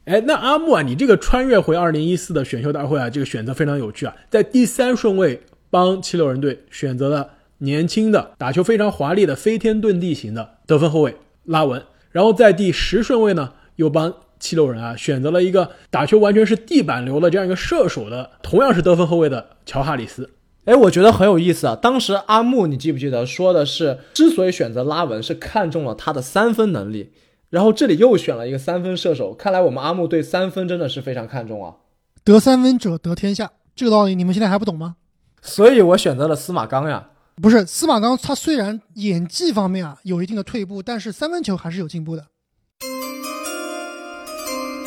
[0.05, 11.15] 哎，那阿木啊，你这个穿越回二零一四的选秀大会啊，这个选择非常有趣啊，在第三顺位帮七六人队选择了年轻的、打球非常华丽的飞天遁地型的得分后卫
[11.45, 20.31] 拉文，然后在第十顺位呢，又帮七六人啊选择了一个打球完全是地板流的这样一个射手的，同样是得分后卫的乔哈里斯。
[20.65, 21.75] 哎，我觉得很有意思啊。
[21.75, 27.13] 当时阿木，你记不记得说的是，之所以选择拉文，是看中了他的三分能力。
[27.49, 31.77] 然后这里又选了一个三分射手，看来我们阿木对三分真的是非常看重啊！
[32.23, 34.97] 得三分者得天下，这个道理你们现在还不懂吗？
[35.41, 37.09] 所以我选择了司马刚呀。
[37.41, 42.27] 不是司马刚，他虽然演技方面啊有一定的退步，但是三分球还是有进步的。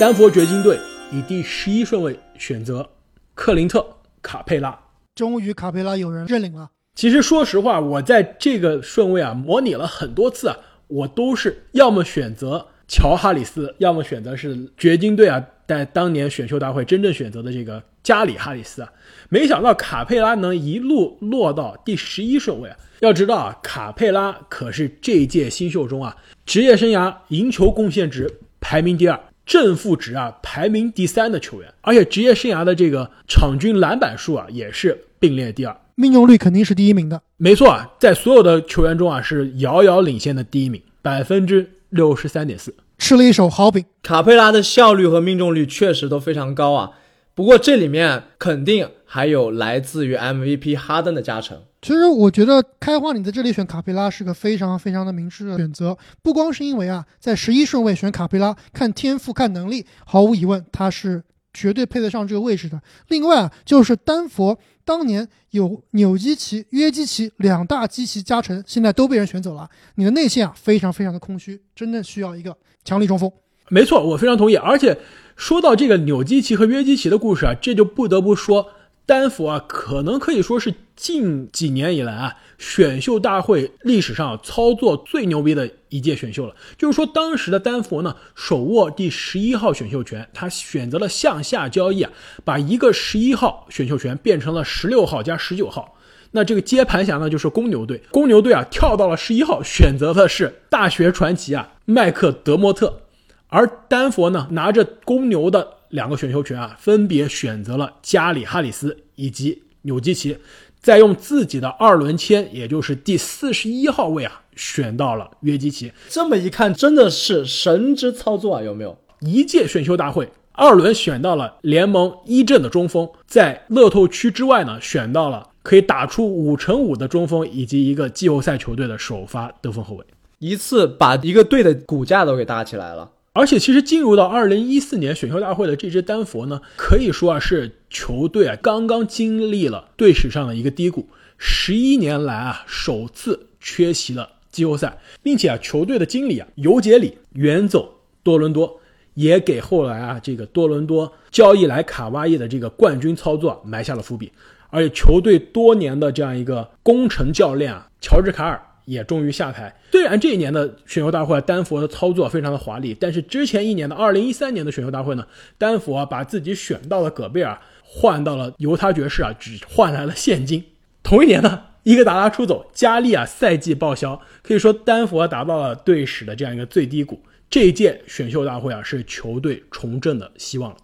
[0.02, 0.80] 丹佛掘金队
[1.12, 2.89] 以第十一顺位选择
[3.36, 3.86] 克林特、
[4.24, 4.76] 卡佩拉。
[5.14, 6.72] 终于卡佩拉有人认领了。
[6.95, 18.91] 其实说实话，我在这个顺位啊模拟了很多次啊，我都是要么选择乔哈里斯，要么选择是掘金队啊，在当年选秀大会真正选择的这个加里哈里斯啊。
[19.30, 22.76] 没想到卡佩拉能一路落到第十一顺位啊！
[23.02, 28.28] 要知道啊，卡佩拉可是这届新秀中啊，职业生涯赢球贡献值
[28.60, 29.20] 排名第二，
[29.52, 35.78] 正负值啊排名第三的球员，而且职业生涯的这个场均篮板数啊也是并列第二。
[35.95, 43.84] 命中率肯定是第一名的，没错啊，在所有的球员中啊，是遥遥领先的第一名，百分之六十三点四，吃了一手好饼。
[44.02, 46.91] 卡佩拉的效率和命中率确实都非常高啊，
[47.36, 51.64] 不过这里面肯定还有来自于 MVP 哈登的加成。
[51.82, 61.24] 其实我觉得开花你在这里选卡佩拉是个非常非常的明智的选择，不光是因为啊，在十一顺位选卡佩拉，看天赋看能力，毫无疑问他是
[61.54, 62.80] 绝对配得上这个位置的。
[63.08, 64.58] 另外啊，就是丹佛。
[64.84, 69.70] 当年有纽基奇、约基奇两大基奇加成，现在都被人选走了。
[69.96, 73.32] 你的内线啊，非常非常的空虚，真的需要一个强力中锋。
[73.70, 74.56] 没错，我非常同意。
[74.56, 74.98] 而且
[75.36, 78.68] 说到这个纽基奇和约基奇的故事啊，这就不得不说。
[79.12, 86.55] 丹佛啊，可能可以说是近几年以来啊选秀大会历史上操作最牛逼的一届选秀了。
[86.78, 92.12] 就是说，当时的丹佛呢，手握第十一号选秀权，他选择了向下交易啊，
[92.45, 95.97] 把一个十一号选秀权变成了十六号加十九号。
[96.32, 98.01] 那这个接盘侠呢，就是公牛队。
[98.12, 103.01] 公牛队啊，跳到了十一号，选择的是大学传奇啊麦克德莫特，
[103.49, 105.81] 而丹佛呢，拿着公牛的。
[105.92, 110.38] 两个选秀权啊，分别选择了加里哈里斯以及纽基奇，
[110.82, 115.92] 再用自己的二轮签，也就是第四十一号位啊，选到了约基奇。
[116.10, 118.62] 这么一看，真的是神之操作啊！
[118.62, 118.98] 有没有？
[119.20, 130.06] 一届选秀大会二轮选到了联盟一阵的中锋，在乐透区之外呢，选到了可以打出五乘五的中锋，以及一个季后赛球队的首发得分后卫，
[130.39, 133.12] 一次把一个队的骨架都给搭起来了。
[133.34, 141.08] 而且，其实进入到二零一四年选秀大会的这支丹佛呢，可以说啊是球队啊刚刚经历了队史上的一个低谷，
[141.38, 148.82] 十一年来啊首次缺席了季后赛，并且啊球队的经理啊尤杰里远走多伦多，
[149.14, 154.30] 也给后来啊这个多伦多交易来卡哇伊的这个冠军操作埋下了伏笔。
[154.70, 158.62] 而且球队多年的这样一个工程教练啊乔治卡尔。
[158.92, 159.74] 也终于下台。
[159.89, 165.26] 虽然这一年的选秀大会，丹佛的操作非常的华丽，但是之前一年的二零一三年的选秀大会呢，
[165.58, 170.62] 丹佛把自己选到了戈贝尔，换到了犹他爵士啊，只换来了现金。
[171.02, 177.24] 同一年呢，伊戈达拉出走，加利啊赛季报销，可以说丹佛达到了队史的这样一个最低谷。
[177.50, 180.78] 这一届选秀大会啊，是球队重振的希望了。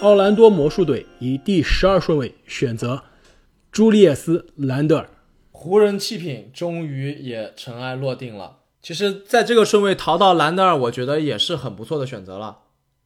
[0.00, 3.02] 奥兰多魔术队以第十二顺位选择。
[3.78, 5.08] 朱利叶斯·兰德尔，
[5.52, 8.56] 湖人弃品终于也尘埃落定了。
[8.82, 12.58] 其实，在这个顺位淘到兰德尔，我觉得也是很不错的选择了。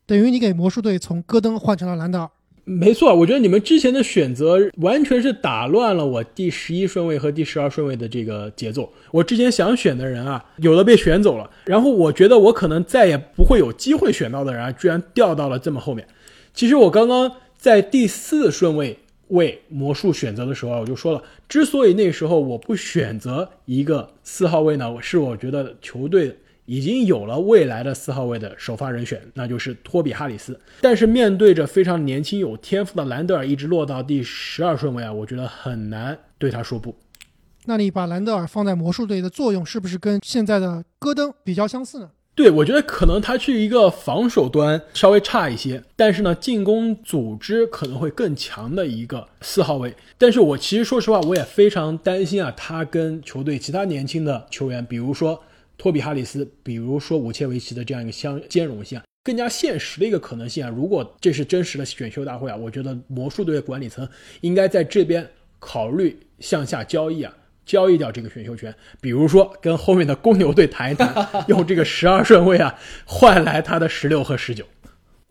[0.06, 2.30] 等于你给魔术队从戈登换成了兰德尔。
[2.64, 8.90] 没错，我觉得你们之前的选择完全是打乱了我第十一顺位和第十二顺位的这个节奏。
[9.10, 16.08] 我之前想选的人啊，有的被选走了，然后我觉得我可能再也不会有机会选到的人啊，居然掉到了这么后面。
[16.54, 18.98] 其实我刚刚在第四顺位。
[19.32, 30.58] 为魔术选择的时候，我就说了，之所以那时候我不选择一个四号位呢，是我觉得球队已经有了未来的四号位的首发人选，那就是托比哈里斯。
[30.80, 36.94] 但是面对着非常年轻有天赋的兰德尔，一直落到第十二顺位啊，我觉得很难对他说不。
[37.64, 42.10] 那你把兰德尔放在魔术队的作用，是不是跟现在的戈登比较相似呢？
[42.34, 49.94] 对，我觉得可能他是一个防守端稍微差一些，但是呢，进攻组织可能会更强的一个四号位。
[50.16, 55.38] 但是我其实说实话，我也非常担心啊，他跟球队其他年轻的球员，比如说
[55.76, 60.72] 托比哈里斯，比如说武切维奇的这样一个相兼容性，更加现实的一个可能性啊。
[60.74, 64.08] 如果这是真实的选秀大会啊，我觉得魔术队的管理层
[64.40, 65.28] 应该在这边
[65.58, 67.34] 考虑向下交易啊。
[67.64, 74.64] 交易掉这个选秀权，比如说跟后面的公牛队谈一谈， 用这个十二顺位啊换来他的十六和十九。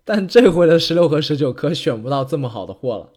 [0.03, 3.09] 但这回的十六和十九可选不到这么好的货了。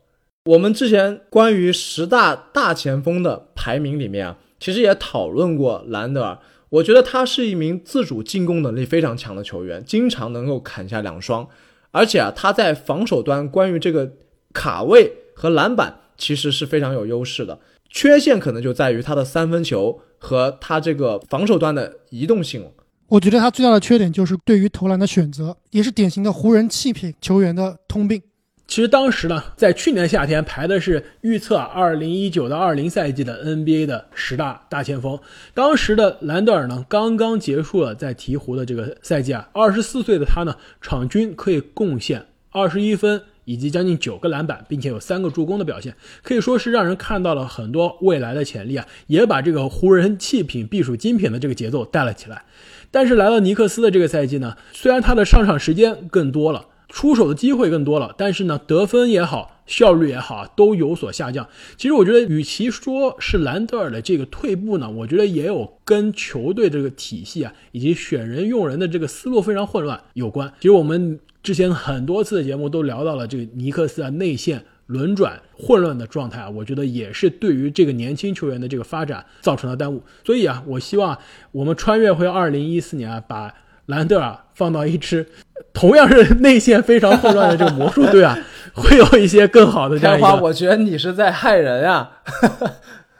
[0.44, 6.38] 我们之前关于十大大前锋的排名里面啊，其实也讨论过兰德尔。
[6.68, 11.48] 我觉得他是一名自主进攻能力非常强的球员，经常能够砍下两双，
[11.92, 14.12] 而且啊他在防守端关于这个
[14.52, 17.60] 卡位和篮板其实是非常有优势的。
[17.94, 22.70] 缺陷可能就在于他的三分球和他这个防守端的移动性了。
[23.06, 28.20] 我觉得他最大的缺点就是对于投篮的选择，也是典型的湖人弃品球员的通病。
[28.66, 35.16] 其实当时呢，在去年夏天排的是预测二零一九到二零赛季的 NBA 的十大大前锋。
[35.52, 52.44] 当时的兰德尔呢，刚刚结束了在鹈鹕的这个赛季啊，二十四岁的他呢，场均可以贡献二十一分以及将近九个篮板，并且有三个助攻的表现，可以说是让人看到了很多未来的潜力啊，也把这个湖人弃品必属精品的这个节奏带了起来。
[52.90, 56.66] 但是来到尼克斯的这个赛季呢，虽然他的上场时间更多了。
[56.86, 61.48] 出手的机会更多了，但是呢，得分也好，效率也好，都有所下降。
[61.76, 70.52] 其实我觉得，与其说是兰德尔的这个退步呢，我觉得也有跟球队这个体系啊，以及选人用人的这个思路非常混乱有关。
[70.60, 80.02] 其实我们之前很多次的节目都聊到了这个尼克斯啊内线轮转混乱的状态啊，我觉得也是对于这个年轻球员的这个发展造成了耽误。
[80.24, 81.18] 所以啊，我希望
[81.52, 83.54] 我们穿越回二零一四年啊，把。
[83.86, 85.26] 兰德尔放到一支
[85.74, 88.34] 同样是内线非常混乱的这个魔术队啊，
[88.72, 90.36] 会有一些更好的这样一个。
[90.36, 92.22] 我觉得你是在害人啊！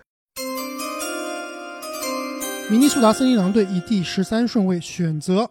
[2.70, 5.50] 明尼苏达森林狼队以第十三顺位选择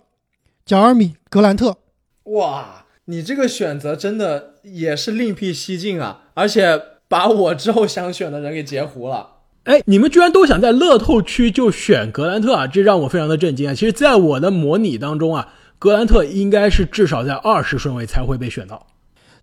[0.65, 1.77] 贾尔米·格兰特。
[2.25, 6.29] 哇，你这个选择真的也是另辟蹊径啊！
[6.33, 9.29] 而且把我之后想选的人给截胡了。
[9.65, 12.67] 哎，你们居然都想在乐透区就选格兰特啊！
[12.67, 13.73] 这让我非常的震惊啊！
[13.73, 18.87] 其实，在我的模拟当中啊，格兰特应该是至少在二十顺位才会被选到。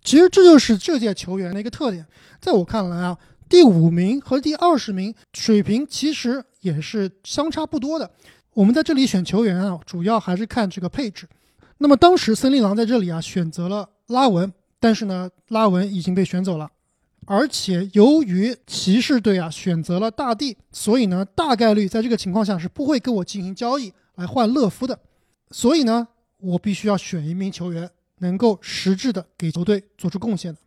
[0.03, 2.07] 其实这就是这届球员的一个特点。
[2.41, 3.19] 在我看来啊，
[3.49, 8.11] 第五名和第二十名水平其实也是相差不多的。
[8.55, 11.27] 我们在这里选球员啊，主要还是看这个配置。
[11.83, 16.71] 那么当时森林狼在这里啊选择了拉文，但是呢，拉文已经被选走了。
[17.25, 24.99] 而且由于骑士队啊选择了大帝，所以呢大概率在这个情况下是不会跟我进行交易来换乐夫的，
[25.51, 30.61] 所以呢我必须要选一名球员能够实质的给球队做出贡献的。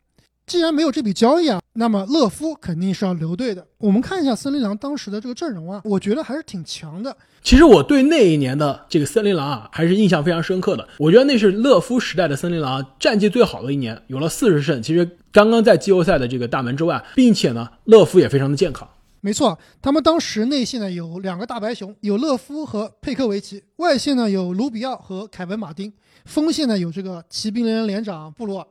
[0.45, 3.65] 既然没有这笔交易啊，那么乐夫肯定是要留队的。
[3.77, 7.15] 我们看一下森林狼当时的这个阵容啊，我觉得还是挺强的。
[7.41, 10.87] 其实我对那一年的这个森林狼啊，还是印象非常深刻的。
[10.99, 14.83] 我觉得那是乐夫时代的森林狼战绩最好的一年，有了四十胜。
[14.83, 18.87] 其实刚刚在季后赛的这个大门之外，并且呢，乐夫也非常的健康。
[19.21, 25.89] 没错，他们当时内线呢有两个大白熊，有乐夫和佩科维奇；外线呢有卢比奥和凯文马丁；
[26.25, 28.67] 锋线呢有这个骑兵连连长布鲁尔。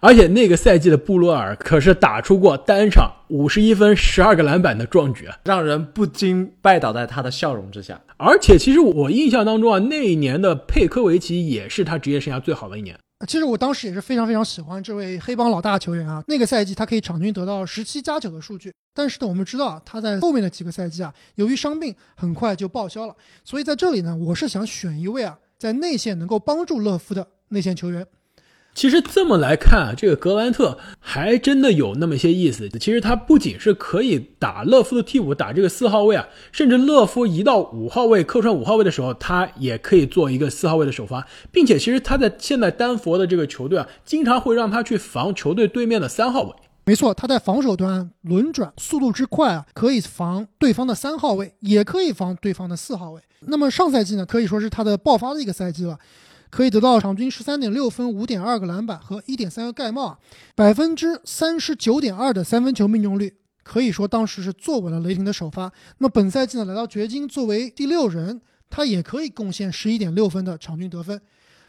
[0.00, 8.00] 而且那个赛季的布罗尔可是打出过单场五十一分、十二个篮板的壮举，让人不禁拜倒在他的笑容之下。
[8.18, 12.96] 而且，其实我印象当中啊，那一年的佩科维奇也是他职业生涯最好的一年。
[13.26, 16.22] 其实我当时也是非常非常喜欢这位黑帮老大球员啊。
[16.28, 23.16] 那个赛季他可以场均得到十七加九的数据，但是呢，我们知道啊，他在后面的几个赛季啊，由于伤病很快就报销了。
[23.42, 28.06] 所以在这里呢，我是想选一位啊，在内线能够帮助乐夫的内线球员。
[28.76, 32.68] 其实这么来看啊，这个格兰特还真的有那么些意思。
[32.78, 46.52] 其实他不仅是可以打勒夫的替补，打这个四号位啊，甚至勒夫移到五号位客串五号位的时候，他也可以做一个四号位的首发，并且其实他在现在丹佛的这个球队啊，经常会让他去防球队对面的三号位。
[46.84, 53.22] 没错，他在防守端轮转速度之快啊，可以防对方的三号位，也可以防对方的四号位。
[53.40, 55.98] 那么上赛季呢，可以说是他的爆发的一个赛季了。
[56.56, 60.18] 可以得到场均十三点六分、五点二个篮板和一点三个盖帽，
[60.54, 65.70] 百分之三十九点二的三分球命中率，可以说当时是坐稳了雷霆的首发。
[65.98, 68.40] 那么本赛季呢，来到掘金作为第六人，
[68.70, 71.20] 他也可以贡献十一点六分的场均得分。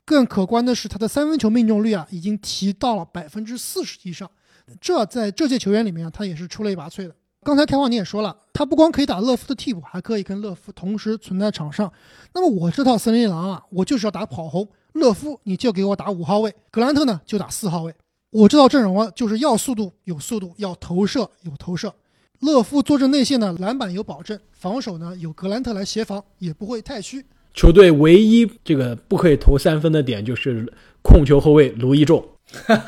[0.05, 4.31] 更可观的是，他的三分球命中率啊，已经提到了百分之四十以上。
[4.79, 7.13] 这在这届球员里面，他也是出类拔萃的。
[7.47, 11.89] 刚才开话你也说了，他不光可以打乐夫的替补，还可以跟乐夫同时存在场上。
[12.33, 14.67] 那么我这套森林狼啊，我就是要打跑轰。
[14.91, 17.95] 乐夫你就给我打五号位，格兰特呢就打四号位。
[18.31, 21.93] 我这套阵容啊，就是要速度有速度，要投射有投射。
[22.41, 27.25] 乐夫坐镇内线呢，篮板有保证，防守呢有格兰特来协防，也不会太虚。
[27.53, 30.69] 球队唯一这个不可以投三分的点就是
[31.01, 32.27] 控球后卫卢一仲。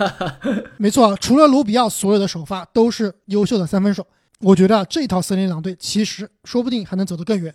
[0.75, 4.05] 没错，除了卢比奥，所有的首发都是优秀的三分手。
[4.41, 7.53] 我觉得啊这套森林狼队其实说不定还能走得更远。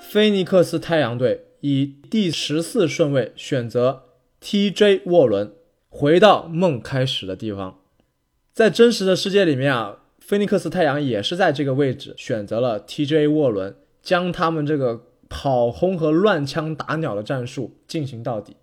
[0.00, 4.04] 菲尼克斯太阳队以第十四顺位选择
[4.40, 5.52] TJ 沃伦，
[5.90, 7.78] 回到梦开始的地方。
[8.54, 18.56] 在真实的世界里面啊，菲尼克斯太阳也是在这个位置选择了 TJ 沃伦，将他们这个跑轰和乱枪打鸟的战术进行到底。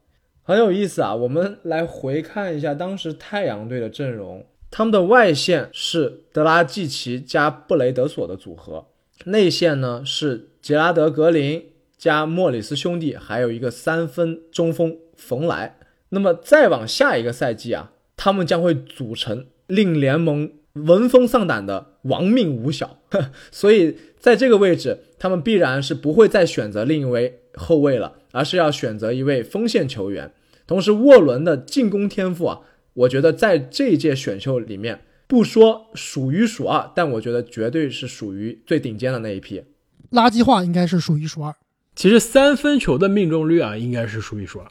[0.50, 1.14] 很有意思啊！
[1.14, 8.88] 我们来回看一下当时太阳队的阵容，他们的外线是德拉季奇加布雷德索的组合，
[9.26, 11.64] 内线呢是杰拉德·格林
[12.00, 15.78] 加莫里斯兄弟，还有一个三分中锋冯莱。
[16.10, 22.98] 那么再往下一个赛季啊，他们将会组成令联盟闻风丧胆的亡命五小。
[23.52, 30.32] 所以在这个位置，他们必然是不会再选择另一位后卫了，而是要选择一位锋线球员。
[30.70, 32.60] 同时，沃伦的进攻天赋啊，
[32.94, 39.64] 我觉得在这一届选秀里面，不说数一数二，但我觉得绝对是属于最顶尖的那一批。
[40.12, 41.56] 垃圾话应该是数一数二。
[41.96, 44.68] 其实三分球的命中率啊，应该是数一数二。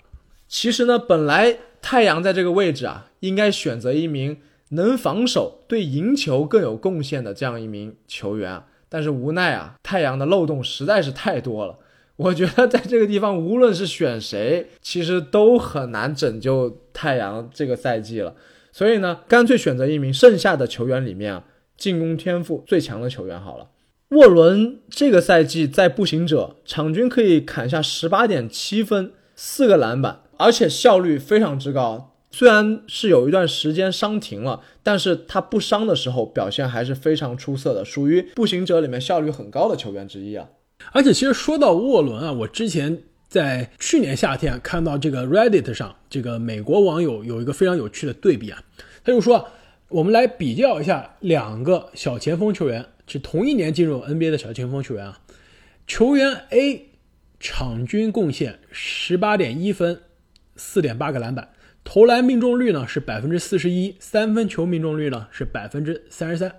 [0.47, 4.37] 其实呢，本来太阳在这个位置啊，应该选择一名
[4.69, 11.77] 能防守、对赢球更有贡献的这样一名球员啊，但是无奈啊，太阳的漏洞实在是太多了。
[12.19, 18.35] 我觉得在这个地方，无论是选谁，其实都很难拯救太阳这个赛季了。
[18.73, 21.45] 所以呢，干脆选择一名剩下的球员里面啊，
[21.77, 23.69] 进攻天赋最强的球员好了。
[24.11, 32.17] 沃伦这个赛季在步行者场均可以砍下十八点七分、四个篮板，而且效率非常之高。
[32.33, 40.49] 虽然是有一段时间伤停了，但是他不伤的时候表现还是非常出色的，属于步行者里面效率很高的球员之一啊。
[40.93, 48.63] 而且其实说到沃伦啊，我之前在去年夏天看到这个 Reddit 上，这个美国网友有一个非常有趣的对比啊，
[49.05, 49.49] 他就说，
[49.89, 55.21] 我们来比较一下两个小前锋球员，是同一年进入 NBA 的小前锋球员啊，
[55.87, 56.87] 球员 A
[57.39, 60.01] 场均贡献十八点一分，
[60.57, 61.51] 四点八个篮板，
[61.85, 66.57] 投篮命中率呢是百分之四十一，三分球命中率呢是百分之三十三，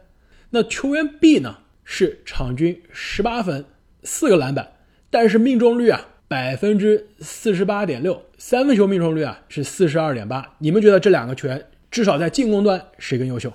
[0.51, 3.65] 那球员 B 呢是场均十八分。
[4.09, 4.71] 四个篮板，
[5.11, 10.55] 但是命中率啊百分之四十八点六，三分球命中率啊是四十二点八。
[10.57, 13.53] 你们觉得这两个球员至少在进攻端谁更优秀？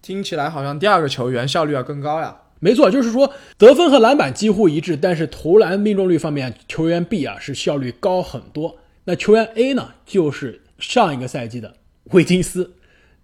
[0.00, 2.36] 听起来好像第二个球员效率要更高呀。
[2.60, 8.78] 没错，就是说得分和篮板几乎一致，但是投篮命中率方面，球员 B 啊是效率高很多。
[9.04, 11.74] 那球员 A 呢，就是上一个赛季的
[12.12, 12.74] 维金斯，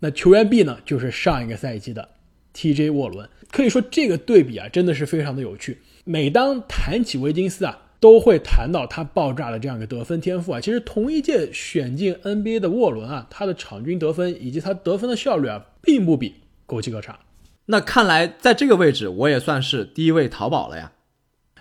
[0.00, 2.08] 那球员 B 呢，就是上一个赛季的
[2.52, 3.28] TJ 沃伦。
[3.52, 5.78] 可以说这个对比啊，真的是非常的有趣。
[6.10, 10.58] 每当谈起维金斯啊，都会谈到他爆炸的这样一个得分天赋啊。
[10.58, 16.36] 其实同一届选进 NBA 的沃伦啊，他的场均得分以及他得分的效率啊，并不比
[16.66, 17.18] 枸杞哥差。
[17.66, 20.92] 那看来在这个位置，我也算是第一位淘宝了呀。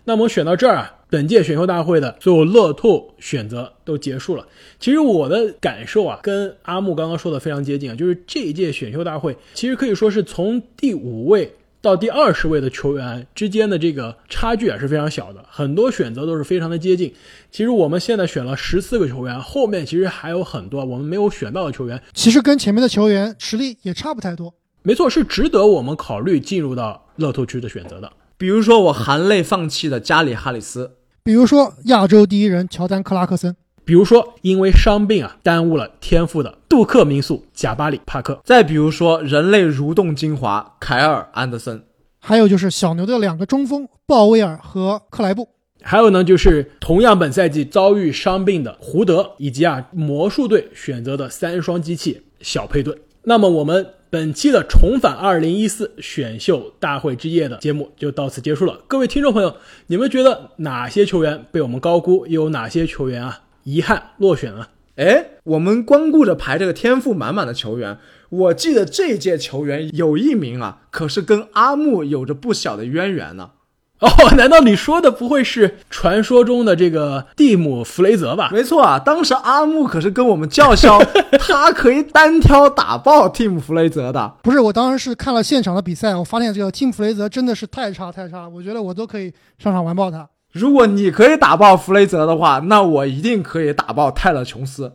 [0.06, 4.48] 那么选到这儿啊，本届选秀大会的所有乐透选择都结束了。
[4.80, 11.54] 其实我的感受啊，跟阿木刚刚说的非常接近啊，就是这一届选秀大会其实可以说是从第五位。
[11.88, 17.14] 到第二十位的球员之间的这个差距啊是非常小的，很多选择都是非常的接近。
[17.50, 24.54] 其实我们现在选了十四个球员，后面其实还有很多我们没有选到的球员，其实跟前面的球员实力也差不太多。
[24.84, 28.12] 没错，是值得我们考虑进入到乐透区的选择的。
[28.38, 30.92] 比如说我含泪放弃的加里哈里斯，
[31.24, 33.56] 比如说亚洲第一人乔丹克拉克森，
[33.88, 41.82] 比如说因为伤病啊耽误了天赋的杜克民宿贾巴里帕克，再比如说人类蠕动精华凯尔安德森。
[42.20, 45.48] 还有就是小牛的两个中锋鲍威尔和克莱布，
[45.82, 52.94] 还有呢就是同样本赛季遭遇伤病的胡德，以及啊魔术队选择的三双机器小佩顿。
[53.24, 58.82] 那么我们本期的重返二零一四选秀大会之夜的节目就到此结束了。
[58.90, 64.70] 各位听众朋友，你们觉得哪些球员被我们高估，又有哪些球员啊遗憾落选了？
[64.96, 67.98] 哎，我们光顾着排这个天赋满满的球员。
[68.30, 73.52] 我记得这届球员有一名啊，可是跟阿木有着不小的渊源呢。
[74.00, 74.08] 哦，
[74.38, 78.50] 难道你说的不会是传说中的这个蒂姆·弗雷泽吧？
[78.54, 80.98] 没错啊，当时阿木可是跟我们叫嚣，
[81.38, 84.36] 他可以单挑打爆蒂姆·弗雷泽的。
[84.44, 90.26] 不是，我当时是看了现场的比赛，我发现这个蒂姆·弗雷泽真的是太差太差了，我觉得我都可以上场完爆他。
[90.58, 94.94] 如果你可以打爆弗雷泽的话，那我一定可以打爆泰勒·琼斯。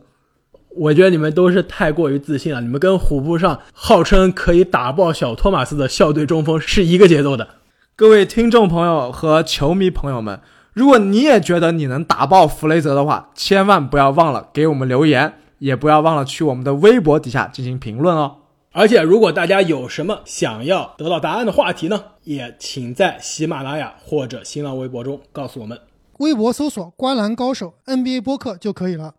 [0.75, 7.47] 我觉得你们都是太过于自信了，你们跟虎扑上号称可以打爆小托马斯的校队中锋是一个节奏的。
[7.95, 10.41] 各位听众朋友和球迷朋友们，
[10.73, 18.37] 如果你也觉得你能打爆弗雷泽的话，千万不要忘了给我们留言，也不要忘了去我们的微博底下进行评论哦。
[18.75, 25.79] 而且，如果大家有什么想要得到答案的话题呢，也请在喜马拉雅或者新浪微博中告诉我们。
[26.17, 29.13] 微博搜索“观澜高手 NBA 播客”就可以了。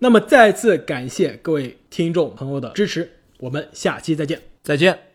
[0.00, 5.07] 那么，再次感谢各位听众朋友的支持，我们下期再见，再见。